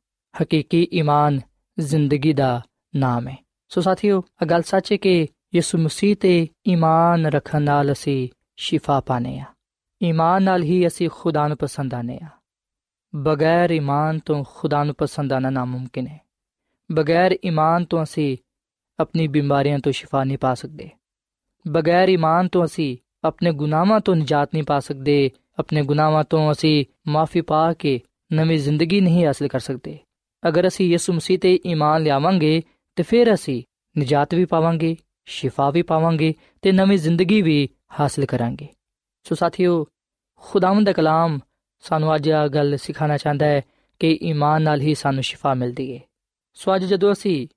ਹਕੀਕੀ 0.42 0.88
ਈਮਾਨ 0.94 1.40
ਜ਼ਿੰਦਗੀ 1.78 2.32
ਦਾ 2.32 2.62
ਨਾਮ 2.96 3.28
ਹੈ 3.28 3.49
ਸੋ 3.70 3.80
ਸਾਥੀਓ 3.80 4.22
ਇਹ 4.42 4.46
ਗੱਲ 4.46 4.62
ਸੱਚ 4.62 4.92
ਹੈ 4.92 4.96
ਕਿ 4.96 5.28
ਯਿਸੂ 5.54 5.78
ਮਸੀਹ 5.78 6.16
ਤੇ 6.20 6.48
ਈਮਾਨ 6.68 7.26
ਰੱਖਣ 7.26 7.62
ਨਾਲ 7.62 7.92
ਅਸੀਂ 7.92 8.28
ਸ਼ਿਫਾ 8.56 9.00
ਪਾਨੇ 9.00 9.38
ਆ 9.38 9.44
ਈਮਾਨ 10.00 10.42
ਨਾਲ 10.42 10.62
ਹੀ 10.62 10.86
ਅਸੀਂ 10.86 11.08
ਖੁਦਾ 11.10 11.46
ਨੂੰ 11.48 11.56
ਪਸੰਦ 11.56 11.94
ਆਨੇ 11.94 12.18
ਆ 12.24 12.28
ਬਗੈਰ 13.14 13.70
ਈਮਾਨ 13.70 14.18
ਤੋਂ 14.18 14.42
ਖੁਦਾ 14.44 14.82
ਨੂੰ 14.84 14.94
ਪਸੰਦ 14.94 15.32
ਆਣਾ 15.32 15.50
ਨਾਮੁਮਕਿਨ 15.50 16.06
ਹੈ 16.06 16.18
ਬਗੈਰ 16.90 17.36
ਈਮਾਨ 17.44 17.84
ਤੋਂ 17.84 18.02
ਅਸੀਂ 18.02 18.36
ਆਪਣੀ 18.98 19.26
ਬਿਮਾਰੀਆਂ 19.28 19.78
ਤੋਂ 19.78 19.92
ਸ਼ਿਫਾ 19.92 20.24
ਨਹੀਂ 20.24 20.38
ਪਾ 20.38 20.54
ਸਕਦੇ 20.54 20.90
ਬਗੈਰ 21.66 22.08
ਈਮਾਨ 22.08 22.48
ਤੋਂ 22.48 22.64
ਅਸੀਂ 22.64 22.96
ਆਪਣੇ 23.24 23.52
ਗੁਨਾਹਾਂ 23.52 24.00
ਤੋਂ 24.00 24.16
ਨਜਾਤ 24.16 24.54
ਨਹੀਂ 24.54 24.64
ਪਾ 24.64 24.78
ਸਕਦੇ 24.80 25.30
ਆਪਣੇ 25.58 25.82
ਗੁਨਾਹਾਂ 25.82 26.24
ਤੋਂ 26.24 26.50
ਅਸੀਂ 26.52 26.84
ਮਾਫੀ 27.08 27.40
ਪਾ 27.40 27.72
ਕੇ 27.72 28.00
ਨਵੀਂ 28.30 28.58
ਜ਼ਿੰਦਗੀ 28.58 29.00
ਨਹੀਂ 29.00 29.26
ਹਾਸਲ 29.26 29.48
ਕਰ 29.48 29.58
ਸਕਦੇ 29.58 29.98
ਅਗਰ 30.42 30.68
ਅਸੀਂ 30.68 30.90
ਯਿਸੂ 30.90 31.12
ਮਸੀਹ 31.12 31.38
ਤੇ 31.38 31.58
ਈਮਾਨ 31.66 32.02
ਲਿਆਵਾਂਗੇ 32.02 32.60
ਤੇ 33.00 33.04
ਫਿਰ 33.04 33.34
ਅਸੀਂ 33.34 33.62
ਨਜਾਤ 33.98 34.34
ਵੀ 34.34 34.44
ਪਾਵਾਂਗੇ, 34.44 34.96
ਸ਼ਿਫਾ 35.24 35.70
ਵੀ 35.70 35.82
ਪਾਵਾਂਗੇ 35.82 36.34
ਤੇ 36.62 36.72
ਨਵੀਂ 36.72 36.98
ਜ਼ਿੰਦਗੀ 36.98 37.42
ਵੀ 37.42 37.68
ਹਾਸਲ 38.00 38.26
ਕਰਾਂਗੇ। 38.26 38.68
ਸੋ 39.22 39.34
ਸਾਥੀਓ, 39.34 39.86
ਖੁਦਾਵੰਦ 40.36 40.86
ਦਾ 40.86 40.92
ਕਲਾਮ 40.92 41.38
ਸਾਨੂੰ 41.80 42.14
ਅੱਜ 42.14 42.28
ਇਹ 42.28 42.48
ਗੱਲ 42.48 42.76
ਸਿਖਾਣਾ 42.76 43.16
ਚਾਹੁੰਦਾ 43.16 43.46
ਹੈ 43.46 43.62
ਕਿ 43.98 44.18
ਈਮਾਨ 44.22 44.62
ਨਾਲ 44.62 44.80
ਹੀ 44.80 44.94
ਸਾਨੂੰ 44.94 45.22
ਸ਼ਿਫਾ 45.22 45.54
ਮਿਲਦੀ 45.54 45.94
ਹੈ 45.94 46.00
ਸੋ 46.54 46.76
ਅੱਜ 46.76 46.84
ਜਦੋਂ 46.84 47.12
ਅਸੀਂ 47.12 47.48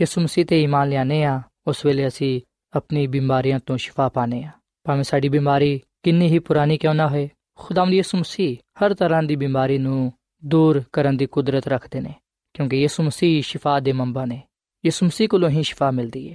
ਯਿਸੂ 0.00 0.20
ਮਸੀਹ 0.20 0.46
ਤੇ 0.46 0.62
ਈਮਾਨ 0.62 0.88
ਲਿਆਨੇ 0.88 1.24
ਆ 1.24 1.42
ਉਸ 1.66 1.86
ਵੇਲੇ 1.86 2.06
ਅਸੀਂ 2.06 2.40
ਆਪਣੀ 2.76 3.06
ਬਿਮਾਰੀਆਂ 3.06 3.60
ਤੋਂ 3.66 3.76
ਸ਼ਿਫਾ 3.76 4.08
ਪਾਣੇ 4.08 4.44
ਆ 4.44 4.50
ਭਾਵੇਂ 4.84 5.04
ਸਾਡੀ 5.04 5.28
ਬਿਮਾਰੀ 5.28 5.80
ਕਿੰਨੀ 6.02 6.26
ਹੀ 6.26 6.38
ਪੁਰਾਣੀ 6.38 6.78
ਕਿਉਂ 6.78 6.94
ਨਾ 6.94 7.08
ਹੋਏ, 7.08 7.28
ਖੁਦਾਵੰਦ 7.56 7.94
ਯਿਸੂ 7.94 8.18
ਮਸੀਹ 8.18 8.56
ਹਰ 8.56 8.94
ਤਰ੍ਹਾਂ 8.94 9.22
ਦੀ 9.22 9.36
ਬਿਮਾਰੀ 9.36 9.78
ਨੂੰ 9.78 10.12
ਦੂਰ 10.44 10.82
ਕਰਨ 10.92 11.16
ਦੀ 11.16 11.26
ਕੁਦਰਤ 11.26 11.68
ਰੱਖਦੇ 11.68 12.00
ਨੇ, 12.00 12.14
ਕਿਉਂਕਿ 12.54 12.76
ਯਿਸੂ 12.76 13.02
ਮਸੀਹ 13.02 13.42
ਸ਼ਿਫਾ 13.42 13.80
ਦੇ 13.80 13.92
ਮੰਬਾ 13.92 14.24
ਨੇ। 14.24 14.42
ਯਿਸੂ 14.84 15.06
ਮਸੀਹ 15.06 15.28
ਕੋਲੋਂ 15.28 15.48
ਹੀ 15.50 15.62
ਸ਼ਿਫਾ 15.62 15.90
ਮਿਲਦੀ 15.90 16.28
ਹੈ 16.30 16.34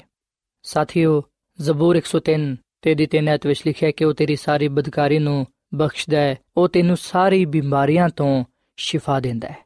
ਸਾਥੀਓ 0.66 1.22
ਜ਼ਬੂਰ 1.60 1.98
103 1.98 2.56
ਤੇ 2.82 2.94
ਦੀ 2.96 3.06
ਤੇਨਤ 3.06 3.46
ਵਿੱਚ 3.48 3.62
ਲਿਖਿਆ 3.66 3.92
ਕਿ 3.92 4.06
ਉਹ 4.06 4.14
ਤੇਰੀ 4.14 4.36
ਸਾਰੀ 4.36 4.68
ਬਦਕਾਰੀ 4.68 5.20
ਨੂੰ 5.20 5.46
ਬਖਸ਼ਦਾ 5.76 6.18
ਹੈ 6.18 6.36
ਉਹ 6.58 6.68
ਤੈਨੂੰ 6.68 6.98
ਸਾਰੀ 6.98 7.46
ਬਿਮਾਰੀਆਂ 7.46 8.10
ਤੋਂ 8.10 8.44
ਸ਼ਿਫਾ 8.78 9.20
ਦਿੰਦਾ 9.20 9.48
ਹੈ 9.48 9.58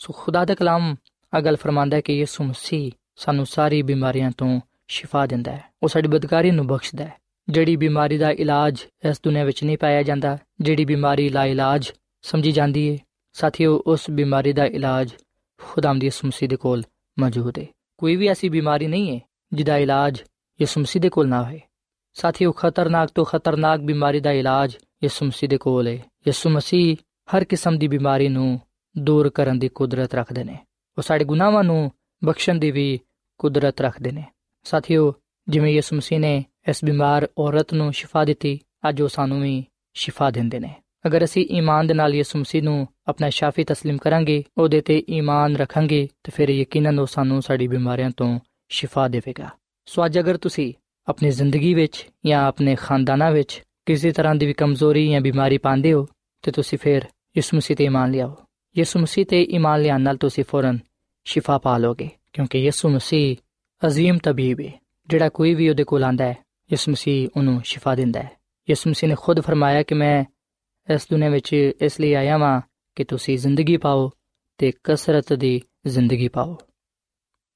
ਸੋ 0.00 0.12
ਖੁਦਾ 0.12 0.44
ਦਾ 0.44 0.54
ਕਲਾਮ 0.54 0.94
ਅਗਲ 1.32 1.56
ਫਰਮਾਂਦਾ 1.56 1.96
ਹੈ 1.96 2.00
ਕਿ 2.00 2.18
ਯਿਸੂ 2.18 2.44
ਮਸੀਹ 2.44 2.90
ਸਾਨੂੰ 3.16 3.46
ਸਾਰੀ 3.46 3.80
ਬਿਮਾਰੀਆਂ 3.82 4.30
ਤੋਂ 4.30 4.60
ਸ਼ਿਫਾ 4.88 5.24
ਦਿੰਦਾ 5.26 5.52
ਹੈ 5.52 5.62
ਉਹ 5.82 5.88
ਸਾਡੀ 5.88 6.08
ਬਦਕਾਰੀ 6.08 6.50
ਨੂੰ 6.50 6.66
ਬਖਸ਼ਦਾ 6.66 7.04
ਹੈ 7.04 7.16
ਜਿਹੜੀ 7.48 7.76
ਬਿਮਾਰੀ 7.76 8.18
ਦਾ 8.18 8.30
ਇਲਾਜ 8.30 8.84
ਇਸ 9.04 9.20
ਦੁਨੀਆਂ 9.24 9.44
ਵਿੱਚ 9.44 9.64
ਨਹੀਂ 9.64 9.78
ਪਾਇਆ 9.78 10.02
ਜਾਂਦਾ 10.02 10.36
ਜਿਹੜੀ 10.60 10.84
ਬਿਮਾਰੀ 10.84 11.28
ਲਾ 11.28 11.44
ਇਲਾਜ 11.44 11.92
ਸਮਝੀ 12.24 12.52
ਜਾਂਦੀ 12.52 12.90
ਹੈ 12.90 12.98
ਸਾਥੀਓ 13.34 13.82
ਉਸ 13.86 14.10
ਬਿਮਾਰੀ 14.10 14.52
ਦਾ 14.52 14.64
ਇਲਾਜ 14.64 15.12
ਖੁਦਾਮ 15.60 15.98
ਦੀ 15.98 16.06
ਯਿਸੂ 16.06 16.26
ਮਸੀਹ 16.26 16.48
ਦੇ 16.48 16.56
ਕੋਲ 16.56 16.82
ਮੌਜੂਦ 17.16 17.58
ਹੈ 17.58 17.66
ਕੋਈ 17.98 18.16
ਵੀ 18.16 18.26
ਐਸੀ 18.26 18.48
ਬਿਮਾਰੀ 18.48 18.86
ਨਹੀਂ 18.86 19.14
ਹੈ 19.14 19.20
ਜਿਹਦਾ 19.52 19.78
ਇਲਾਜ 19.78 20.22
ਯਿਸੂ 20.60 20.80
ਮਸੀਹ 20.80 21.02
ਦੇ 21.02 21.08
ਕੋਲ 21.08 21.28
ਨਾ 21.28 21.44
ਹੋਵੇ 21.44 21.60
ਸਾਥੀਓ, 22.14 22.52
ਖਤਰਨਾਕ 22.52 23.10
ਤੋਂ 23.14 23.24
ਖਤਰਨਾਕ 23.24 23.80
ਬਿਮਾਰੀ 23.80 24.20
ਦਾ 24.20 24.32
ਇਲਾਜ 24.32 24.76
ਯਿਸੂ 25.02 25.26
ਮਸੀਹ 25.26 25.48
ਦੇ 25.48 25.58
ਕੋਲ 25.58 25.86
ਹੈ। 25.86 25.98
ਯਿਸੂ 26.26 26.50
ਮਸੀਹ 26.50 26.96
ਹਰ 27.36 27.44
ਕਿਸਮ 27.44 27.78
ਦੀ 27.78 27.88
ਬਿਮਾਰੀ 27.88 28.28
ਨੂੰ 28.28 28.60
ਦੂਰ 28.98 29.28
ਕਰਨ 29.28 29.58
ਦੀ 29.58 29.68
ਕੁਦਰਤ 29.68 30.14
ਰੱਖਦੇ 30.14 30.44
ਨੇ। 30.44 30.58
ਉਹ 30.98 31.02
ਸਾਡੇ 31.02 31.24
ਗੁਨਾਹਾਂ 31.24 31.64
ਨੂੰ 31.64 31.92
ਬਖਸ਼ਣ 32.24 32.54
ਦੀ 32.54 32.70
ਵੀ 32.70 33.00
ਕੁਦਰਤ 33.38 33.80
ਰੱਖਦੇ 33.80 34.10
ਨੇ। 34.10 34.24
ਸਾਥੀਓ, 34.64 35.14
ਜਿਵੇਂ 35.48 35.72
ਯਿਸੂ 35.72 35.96
ਮਸੀਹ 35.96 36.20
ਨੇ 36.20 36.44
ਇਸ 36.68 36.84
ਬਿਮਾਰ 36.84 37.28
ਔਰਤ 37.38 37.74
ਨੂੰ 37.74 37.92
ਸ਼ਿਫਾ 37.92 38.24
ਦਿੱਤੀ, 38.24 38.60
ਅੱਜ 38.88 39.02
ਉਹ 39.02 39.08
ਸਾਨੂੰ 39.08 39.42
ਵੀ 39.42 39.64
ਸ਼ਿਫਾ 39.94 40.30
ਦਿੰਦੇ 40.30 40.60
ਨੇ। 40.60 40.74
ਅਗਰ 41.07 41.23
ਅਸੀਂ 41.23 41.45
ਈਮਾਨ 41.51 41.87
ਦੇ 41.87 41.93
ਨਾਲ 41.93 42.15
ਯਿਸੂ 42.15 42.39
ਮਸੀਹ 42.39 42.63
ਨੂੰ 42.63 42.87
ਆਪਣਾ 43.07 43.29
ਸ਼ਾਫੀ 43.29 43.63
تسلیم 43.63 43.97
ਕਰਾਂਗੇ 43.97 44.43
ਉਹਦੇ 44.57 44.81
ਤੇ 44.81 45.03
ਈਮਾਨ 45.09 45.55
ਰੱਖਾਂਗੇ 45.55 46.07
ਤੇ 46.23 46.31
ਫਿਰ 46.35 46.49
ਯਕੀਨਨ 46.49 46.99
ਉਹ 46.99 47.05
ਸਾਨੂੰ 47.05 47.41
ਸਾਡੀ 47.41 47.67
ਬਿਮਾਰੀਆਂ 47.67 48.09
ਤੋਂ 48.17 48.39
ਸ਼ਿਫਾ 48.69 49.07
ਦੇਵੇਗਾ 49.07 49.49
ਸੋ 49.85 50.05
ਅੱਜ 50.05 50.19
ਅਗਰ 50.19 50.37
ਤੁਸੀਂ 50.37 50.73
ਆਪਣੀ 51.07 51.29
ਜ਼ਿੰਦਗੀ 51.29 51.73
ਵਿੱਚ 51.73 52.05
ਜਾਂ 52.25 52.43
ਆਪਣੇ 52.43 52.75
ਖਾਨਦਾਨਾਂ 52.75 53.31
ਵਿੱਚ 53.31 53.61
ਕਿਸੇ 53.85 54.11
ਤਰ੍ਹਾਂ 54.11 54.35
ਦੀ 54.35 54.45
ਵੀ 54.45 54.53
ਕਮਜ਼ੋਰੀ 54.53 55.09
ਜਾਂ 55.11 55.21
ਬਿਮਾਰੀ 55.21 55.57
ਪਾਉਂਦੇ 55.57 55.93
ਹੋ 55.93 56.07
ਤੇ 56.43 56.51
ਤੁਸੀਂ 56.51 56.79
ਫਿਰ 56.79 57.05
ਯਿਸੂ 57.37 57.57
ਮਸੀਹ 57.57 57.77
ਤੇ 57.77 57.83
ਈਮਾਨ 57.83 58.11
ਲਿਆਓ 58.11 58.35
ਯਿਸੂ 58.77 58.99
ਮਸੀਹ 58.99 59.25
ਤੇ 59.25 59.41
ਈਮਾਨ 59.43 59.81
ਲਿਆਉਣ 59.81 60.01
ਨਾਲ 60.01 60.17
ਤੁਸੀਂ 60.17 60.43
ਫੌਰਨ 60.43 60.79
ਸ਼ਿਫਾ 61.25 61.57
ਪਾ 61.57 61.77
ਲੋਗੇ 61.77 62.09
ਕਿਉਂਕਿ 62.33 62.59
ਯਿਸੂ 62.59 62.89
ਮਸੀਹ 62.89 63.35
ਅਜ਼ੀਮ 63.87 64.17
ਤਬੀਬ 64.17 64.59
ਹੈ 64.59 64.71
ਜਿਹੜਾ 65.07 65.29
ਕੋਈ 65.29 65.53
ਵੀ 65.55 65.69
ਉਹਦੇ 65.69 65.83
ਕੋਲ 65.83 66.03
ਆਂਦਾ 66.03 66.25
ਹੈ 66.25 66.35
ਯਿਸੂ 66.69 66.91
ਮਸੀਹ 66.91 67.29
ਉਹਨੂੰ 67.37 67.61
ਸ਼ਿਫਾ 67.65 67.95
ਦਿੰਦਾ 67.95 68.21
ਹੈ 68.21 68.29
ਯਿਸੂ 68.69 68.89
ਮਸੀਹ 68.89 69.09
ਨੇ 69.09 69.15
ਖੁਦ 69.19 69.39
ਫਰਮਾਇਆ 69.39 69.83
ਕਿ 69.83 69.95
ਮੈਂ 69.95 70.23
ਇਸ 70.89 71.07
ਦੁਨੀਆਂ 71.11 71.31
ਵਿੱਚ 71.31 71.53
ਇਸ 71.53 71.99
ਲਈ 71.99 72.13
ਆਇਆ 72.13 72.37
ਹਾਂ 72.37 72.61
ਕਿ 72.95 73.03
ਤੁਸੀਂ 73.03 73.37
ਜ਼ਿੰਦਗੀ 73.37 73.77
ਪਾਓ 73.77 74.11
ਤੇ 74.57 74.71
ਕਸਰਤ 74.83 75.33
ਦੀ 75.33 75.61
ਜ਼ਿੰਦਗੀ 75.87 76.27
ਪਾਓ 76.27 76.57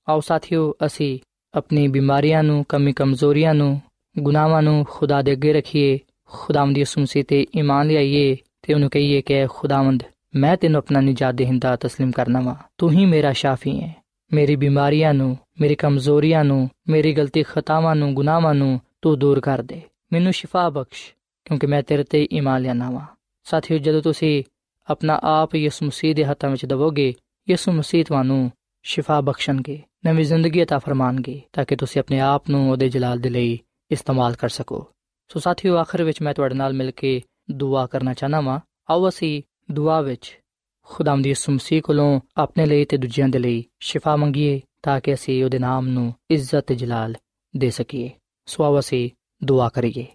ਆਓ 0.07 0.19
ਸਾਥੀਓ 0.19 0.73
ਅਸੀਂ 0.85 1.19
ਆਪਣੀ 1.53 1.87
ਬਿਮਾਰੀਆਂ 1.87 2.43
ਨੂੰ 2.43 2.65
ਕਮੀ 2.69 2.93
ਕਮਜ਼ੋਰੀਆਂ 2.93 3.53
ਨੂੰ 3.53 3.81
ਗੁਨਾਹਾਂ 4.17 4.61
ਨੂੰ 4.61 4.85
ਖੁਦਾ 4.89 5.21
ਦੇ 5.21 5.31
ਅੱਗੇ 5.31 5.53
ਰੱਖੀਏ 5.53 5.99
ਖੁਦਾਵੰਦ 6.25 6.77
ਯਿਸੂ 6.77 7.01
ਮਸੀਹ 7.01 7.23
ਤੇ 7.23 7.45
ਈਮਾਨ 7.57 7.87
ਲਿਆਈਏ 7.87 8.37
ਤੇ 8.61 8.73
ਉਹਨੂੰ 8.73 8.89
ਕਹੀਏ 8.89 9.21
ਕਿ 9.21 9.45
ਖੁਦਾਵੰਦ 9.47 10.03
ਮੈਂ 10.35 10.57
ਤੈਨੂੰ 10.57 10.77
ਆਪਣਾ 10.77 11.01
ਨਿਜਾਤ 11.01 11.35
ਦੇਹਿੰਦਾ 11.35 11.73
تسلیم 11.73 12.11
ਕਰਨਾ 12.11 12.41
ਵਾ 12.41 12.55
ਤੂੰ 12.77 12.91
ਹੀ 12.91 13.05
ਮੇਰਾ 13.05 13.33
ਸ਼ਾਫੀ 13.33 13.81
ਹੈ 13.81 13.93
ਮੇਰੀ 14.33 14.55
ਬਿਮਾਰੀਆਂ 14.55 15.13
ਨੂੰ 15.13 15.37
ਮੇਰੀ 15.61 15.75
ਕਮਜ਼ੋਰੀਆਂ 15.75 16.43
ਨੂੰ 16.43 16.69
ਮੇਰੀ 16.89 17.13
ਗਲਤੀ 17.13 17.43
ਖਤਾਵਾਂ 17.43 17.95
ਨੂੰ 17.95 18.13
ਗੁਨਾਹਾਂ 18.13 18.53
ਨੂੰ 18.53 18.79
ਤੂੰ 19.01 19.19
ਦੂਰ 19.19 19.39
ਕਰ 19.39 19.61
ਦੇ 19.61 19.81
ਮੈਨੂੰ 20.13 20.33
ਸ਼ਿਫਾ 20.33 20.69
ਬਖਸ਼ 20.69 21.13
ਕਿਉਂਕਿ 21.45 21.67
ਮੈਂ 21.67 21.83
ਤੇਰੇ 21.83 22.03
ਤੇ 22.03 22.27
ਈਮਾਨ 22.31 22.61
ਲਿਆਨਾ 22.61 22.89
ਵਾ 22.89 23.05
ਸਾਥੀਓ 23.43 23.77
ਜਦੋਂ 23.77 24.01
ਤੁਸੀਂ 24.01 24.43
ਆਪਣਾ 24.87 25.19
ਆਪ 25.23 25.55
ਯਿਸੂ 25.55 25.85
ਮਸੀਹ 25.85 26.15
ਦੇ 26.15 26.25
ਹੱਥਾਂ 26.25 26.49
ਵਿੱਚ 26.49 26.65
ਦਵੋਗੇ 26.65 27.13
ਯਿਸੂ 27.49 27.71
ਮਸੀਹ 27.71 28.05
ਤੁਹਾਨੂੰ 28.05 28.51
ਸ਼ਿਫਾ 28.85 29.21
ਬਖਸ਼ਣਗੇ 29.21 29.81
ਨਵੀਂ 30.05 30.25
ਜ਼ਿੰਦਗੀ 30.25 30.61
عطا 30.63 30.79
ਫਰਮਾਨਗੇ 30.79 31.41
ਤਾਂ 31.53 31.65
ਕਿ 31.65 31.75
ਤੁਸੀਂ 31.75 31.99
ਆਪਣੇ 31.99 32.19
ਆਪ 32.19 32.49
ਨੂੰ 32.49 32.71
ਉਹਦੇ 32.71 32.89
ਜਲਾਲ 32.89 33.19
ਦੇ 33.19 33.29
ਲਈ 33.29 33.59
ਇਸਤੇਮਾਲ 33.91 34.35
ਕਰ 34.35 34.49
ਸਕੋ 34.49 34.85
ਸੋ 35.27 35.39
ਸਾਥੀਓ 35.39 35.77
ਆਖਰ 35.77 36.03
ਵਿੱਚ 36.03 36.21
ਮੈਂ 36.21 36.33
ਤੁਹਾਡੇ 36.33 36.55
ਨਾਲ 36.55 36.73
ਮਿਲ 36.73 36.91
ਕੇ 36.91 37.21
ਦੁਆ 37.51 37.85
ਕਰਨਾ 37.87 38.13
ਚਾਹਨਾ 38.13 38.41
ਵਾਂ 38.41 38.59
ਆਓ 38.89 39.09
ਅਸੀਂ 39.09 39.41
ਦੁਆ 39.71 40.01
ਵਿੱਚ 40.01 40.39
ਖੁਦਾਮ 40.87 41.21
ਦੀ 41.21 41.29
ਯਿਸੂ 41.29 41.51
ਮਸੀਹ 41.51 41.81
ਕੋਲੋਂ 41.81 42.19
ਆਪਣੇ 42.37 42.65
ਲਈ 42.65 42.85
ਤੇ 42.85 42.97
ਦੂਜਿਆਂ 42.97 43.29
ਦੇ 43.29 43.39
ਲਈ 43.39 43.63
ਸ਼ਿਫਾ 43.79 44.15
ਮੰਗੀਏ 44.15 44.61
ਤਾਂ 44.83 44.99
ਕਿ 45.01 45.13
ਅਸੀਂ 45.13 45.43
ਉਹਦੇ 45.43 45.59
ਨਾਮ 45.59 45.87
ਨੂੰ 45.87 46.13
ਇੱਜ਼ਤ 46.31 46.65
ਤੇ 46.67 46.75
ਜਲਾਲ 46.75 47.15
ਦੇ 47.53 47.69
ਸਕੀਏ 47.69 48.09
ਸੋ 48.45 48.63
ਆਓ 48.63 48.79
ਅਸੀਂ 48.79 49.09
ਦੁਆ 49.43 49.69
ਕਰੀਏ 49.69 50.05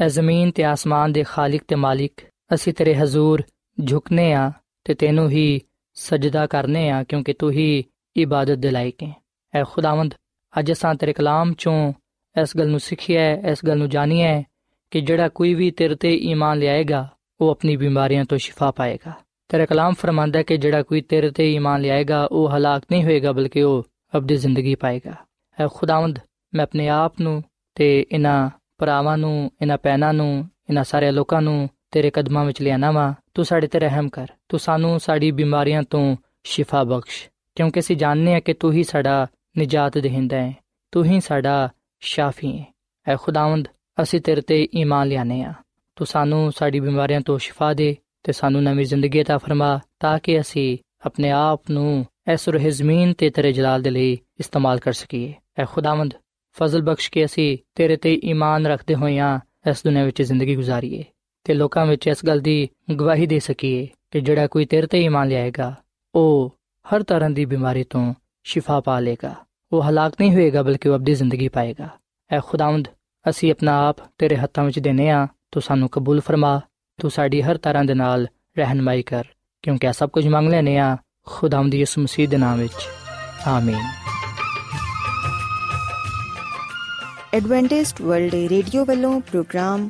ਐ 0.00 0.08
ਜ਼ਮੀਨ 0.08 0.50
ਤੇ 0.50 0.64
ਆਸਮਾਨ 0.64 1.12
ਦੇ 1.12 1.22
ਖਾਲਕ 1.22 1.62
ਤੇ 1.68 1.74
ਮਾਲਿਕ 1.74 2.20
ਅਸੀਂ 2.53 2.73
ਤੇਰੇ 2.73 2.95
ਹਜ਼ੂਰ 2.95 3.43
ਝੁਕਨੇ 3.87 4.33
ਆ 4.33 4.51
ਤੇ 4.85 4.93
ਤੈਨੂੰ 4.93 5.29
ਹੀ 5.29 5.59
ਸਜਦਾ 5.93 6.47
ਕਰਨੇ 6.47 6.89
ਆ 6.89 7.03
ਕਿਉਂਕਿ 7.03 7.33
ਤੂੰ 7.33 7.51
ਹੀ 7.51 7.83
ਇਬਾਦਤ 8.15 8.57
ਦੇ 8.57 8.71
ਲਾਇਕ 8.71 9.03
ਹੈ। 9.03 9.13
ਐ 9.53 9.63
ਖੁਦਾਵੰਦ, 9.63 10.13
ਅੱਜ 10.59 10.71
ਅਸਾਂ 10.71 10.95
ਤੇਰੇ 10.95 11.13
ਕਲਾਮ 11.13 11.53
ਚੋਂ 11.53 11.93
ਇਸ 12.35 12.57
ਗੱਲ 12.57 12.69
ਨੂੰ 12.69 12.79
ਸਿੱਖਿਆ 12.79 13.21
ਹੈ, 13.21 13.41
ਇਸ 13.51 13.65
ਗੱਲ 13.67 13.77
ਨੂੰ 13.77 13.89
ਜਾਣਿਆ 13.89 14.27
ਹੈ 14.27 14.43
ਕਿ 14.91 15.01
ਜਿਹੜਾ 15.01 15.29
ਕੋਈ 15.29 15.53
ਵੀ 15.53 15.71
ਤੇਰੇ 15.71 15.95
ਤੇ 15.95 16.13
ਈਮਾਨ 16.15 16.59
ਲਿਆਏਗਾ, 16.59 17.07
ਉਹ 17.41 17.49
ਆਪਣੀ 17.49 17.75
ਬਿਮਾਰੀਆਂ 17.75 18.25
ਤੋਂ 18.25 18.37
ਸ਼ਿਫਾ 18.37 18.71
ਪਾਏਗਾ। 18.71 19.13
ਤੇਰਾ 19.49 19.65
ਕਲਾਮ 19.65 19.93
ਫਰਮਾਂਦਾ 19.93 20.39
ਹੈ 20.39 20.43
ਕਿ 20.43 20.57
ਜਿਹੜਾ 20.57 20.83
ਕੋਈ 20.83 21.01
ਤੇਰੇ 21.01 21.29
ਤੇ 21.31 21.53
ਈਮਾਨ 21.53 21.81
ਲਿਆਏਗਾ, 21.81 22.25
ਉਹ 22.31 22.49
ਹਲਾਕ 22.49 22.83
ਨਹੀਂ 22.91 23.03
ਹੋਏਗਾ, 23.03 23.31
ਬਲਕਿ 23.31 23.61
ਉਹ 23.61 23.83
ਅਬਦੀ 24.17 24.35
ਜ਼ਿੰਦਗੀ 24.35 24.75
ਪਾਏਗਾ। 24.75 25.13
ਐ 25.59 25.67
ਖੁਦਾਵੰਦ, 25.73 26.19
ਮੈਂ 26.53 26.63
ਆਪਣੇ 26.63 26.87
ਆਪ 26.89 27.21
ਨੂੰ 27.21 27.43
ਤੇ 27.75 28.05
ਇਹਨਾਂ 28.11 28.49
ਭਰਾਵਾਂ 28.77 29.17
ਨੂੰ, 29.17 29.51
ਇਹਨਾਂ 29.61 29.77
ਪੈਨਾ 29.77 30.11
ਨੂੰ, 30.11 30.49
ਇਹਨਾਂ 30.69 30.83
ਸਾਰੇ 30.83 31.11
ਲੋਕਾਂ 31.11 31.41
ਨੂੰ 31.41 31.69
ਤੇਰੇ 31.90 32.10
ਕਦਮਾਂ 32.10 32.44
ਵਿੱਚ 32.44 32.62
ਲਿਆਣਾ 32.62 32.90
ਵਾ 32.90 33.14
ਤੂੰ 33.34 33.44
ਸਾਡੇ 33.44 33.66
ਤੇ 33.66 33.78
ਰਹਿਮ 33.78 34.08
ਕਰ 34.08 34.26
ਤੂੰ 34.48 34.60
ਸਾਨੂੰ 34.60 35.00
ਸਾਡੀ 35.00 35.30
ਬਿਮਾਰੀਆਂ 35.30 35.82
ਤੋਂ 35.82 36.16
ਸ਼ਿਫਾ 36.44 36.84
ਬਖਸ਼ 36.84 37.28
ਕਿਉਂਕਿ 37.56 37.80
ਅਸੀਂ 37.80 37.96
ਜਾਣਦੇ 37.96 38.32
ਹਾਂ 38.32 38.40
ਕਿ 38.40 38.52
ਤੂੰ 38.52 38.72
ਹੀ 38.72 38.82
ਸਾਡਾ 38.82 39.26
ਨਿਜਾਤ 39.58 39.98
ਦੇਹਿੰਦਾ 39.98 40.36
ਹੈ 40.36 40.54
ਤੂੰ 40.92 41.04
ਹੀ 41.04 41.20
ਸਾਡਾ 41.20 41.68
ਸ਼ਾਫੀ 42.00 42.58
ਹੈ 42.58 43.12
ਐ 43.12 43.16
ਖੁਦਾਵੰਦ 43.16 43.68
ਅਸੀਂ 44.02 44.20
ਤੇਰੇ 44.20 44.40
ਤੇ 44.40 44.68
ਈਮਾਨ 44.74 45.08
ਲਿਆਨੇ 45.08 45.42
ਆ 45.42 45.52
ਤੂੰ 45.96 46.06
ਸਾਨੂੰ 46.06 46.52
ਸਾਡੀ 46.52 46.80
ਬਿਮਾਰੀਆਂ 46.80 47.20
ਤੋਂ 47.20 47.38
ਸ਼ਿਫਾ 47.38 47.72
ਦੇ 47.74 47.96
ਤੇ 48.22 48.32
ਸਾਨੂੰ 48.32 48.62
ਨਵੀਂ 48.62 48.84
ਜ਼ਿੰਦਗੀ 48.84 49.20
عطا 49.20 49.38
ਫਰਮਾ 49.38 49.78
ਤਾਂ 50.00 50.18
ਕਿ 50.18 50.40
ਅਸੀਂ 50.40 50.78
ਆਪਣੇ 51.06 51.30
ਆਪ 51.30 51.70
ਨੂੰ 51.70 52.04
ਇਸ 52.32 52.48
ਰੋਹ 52.48 52.68
ਜ਼ਮੀਨ 52.70 53.12
ਤੇ 53.12 53.30
ਤੇਰੇ 53.30 53.52
ਜਲਾਲ 53.52 53.82
ਦੇ 53.82 53.90
ਲਈ 53.90 54.18
ਇਸਤੇਮਾਲ 54.40 54.78
ਕਰ 54.78 54.92
ਸਕੀਏ 54.92 55.32
ਐ 55.58 55.64
ਖੁਦਾਵੰਦ 55.64 56.14
ਫਜ਼ਲ 56.56 56.82
ਬਖਸ਼ 56.82 57.10
ਕੇ 57.10 57.24
ਅਸੀਂ 57.24 57.58
ਤੇਰੇ 57.74 57.96
ਤੇ 57.96 58.20
ਈਮਾਨ 58.24 58.66
ਰੱਖਦੇ 58.66 58.94
ਹੋਇਆਂ 58.94 59.38
ਇਸ 59.70 59.82
ਦੁਨੀਆਂ 59.84 60.04
ਵਿੱਚ 60.04 60.22
ਜ਼ਿੰਦਗੀ 60.22 60.56
ਗੁਜ਼ਾਰੀਏ 60.56 61.04
ਤੇ 61.47 61.53
ਲੋਕਾਂ 61.53 61.85
ਵਿੱਚ 61.85 62.07
ਇਸ 62.07 62.25
ਗੱਲ 62.27 62.39
ਦੀ 62.39 62.69
ਗਵਾਹੀ 62.99 63.25
ਦੇ 63.25 63.39
ਸਕੀਏ 63.39 63.87
ਕਿ 64.11 64.21
ਜਿਹੜਾ 64.21 64.47
ਕੋਈ 64.47 64.65
ਤੇਰੇ 64.65 64.87
ਤੇ 64.87 65.01
ਈਮਾਨ 65.01 65.27
ਲਿਆਏਗਾ, 65.27 65.75
ਉਹ 66.15 66.55
ਹਰ 66.85 67.03
ਤਰ੍ਹਾਂ 67.03 67.29
ਦੀ 67.29 67.45
ਬਿਮਾਰੀ 67.45 67.83
ਤੋਂ 67.83 68.13
ਸ਼ਿਫਾ 68.43 68.79
ਪਾ 68.79 68.99
ਲੇਗਾ 68.99 69.33
ਉਹ 69.71 69.83
ਹਲਾਕ 69.83 70.13
ਨਹੀਂ 70.19 70.33
ਹੋਏਗਾ, 70.33 70.63
ਬਲਕਿ 70.63 70.89
ਉਹ 70.89 70.95
ਅਬਦੀ 70.95 71.13
ਜ਼ਿੰਦਗੀ 71.13 71.47
ਪਾਏਗਾ। 71.47 71.89
ਐ 72.31 72.39
ਖੁਦਾਵੰਦ, 72.45 72.87
ਅਸੀਂ 73.29 73.51
ਆਪਣਾ 73.51 73.87
ਆਪ 73.87 73.97
ਤੇਰੇ 74.17 74.35
ਹੱਥਾਂ 74.35 74.63
ਵਿੱਚ 74.63 74.79
ਦੇਨੇ 74.79 75.09
ਆ 75.09 75.27
ਤੂੰ 75.51 75.61
ਸਾਨੂੰ 75.61 75.89
ਕਬੂਲ 75.89 76.21
ਫਰਮਾ, 76.21 76.61
ਤੂੰ 77.01 77.11
ਸਾਡੀ 77.11 77.41
ਹਰ 77.41 77.57
ਤਰ੍ਹਾਂ 77.57 77.83
ਦੇ 77.83 77.93
ਨਾਲ 77.93 78.27
ਰਹਿਨਮਾਈ 78.57 79.01
ਕਰ, 79.01 79.23
ਕਿਉਂਕਿ 79.61 79.87
ਇਹ 79.87 79.93
ਸਭ 79.93 80.09
ਕੁਝ 80.09 80.27
ਮੰਗ 80.27 80.49
ਲੈਨੇ 80.49 80.77
ਆ 80.77 80.97
ਖੁਦਾਵੰਦ 81.25 81.75
ਯਿਸੂ 81.75 82.01
ਮਸੀਹ 82.01 82.27
ਦੇ 82.27 82.37
ਨਾਮ 82.37 82.59
ਵਿੱਚ। 82.59 82.87
ਆਮੀਨ। 83.47 83.81
ਐਡਵੈਂਟਿਸਟ 87.33 88.01
ਵਰਲਡ 88.01 88.33
ਰੇਡੀਓ 88.33 88.85
ਵੱਲੋਂ 88.85 89.19
ਪ੍ਰੋਗਰਾਮ 89.21 89.89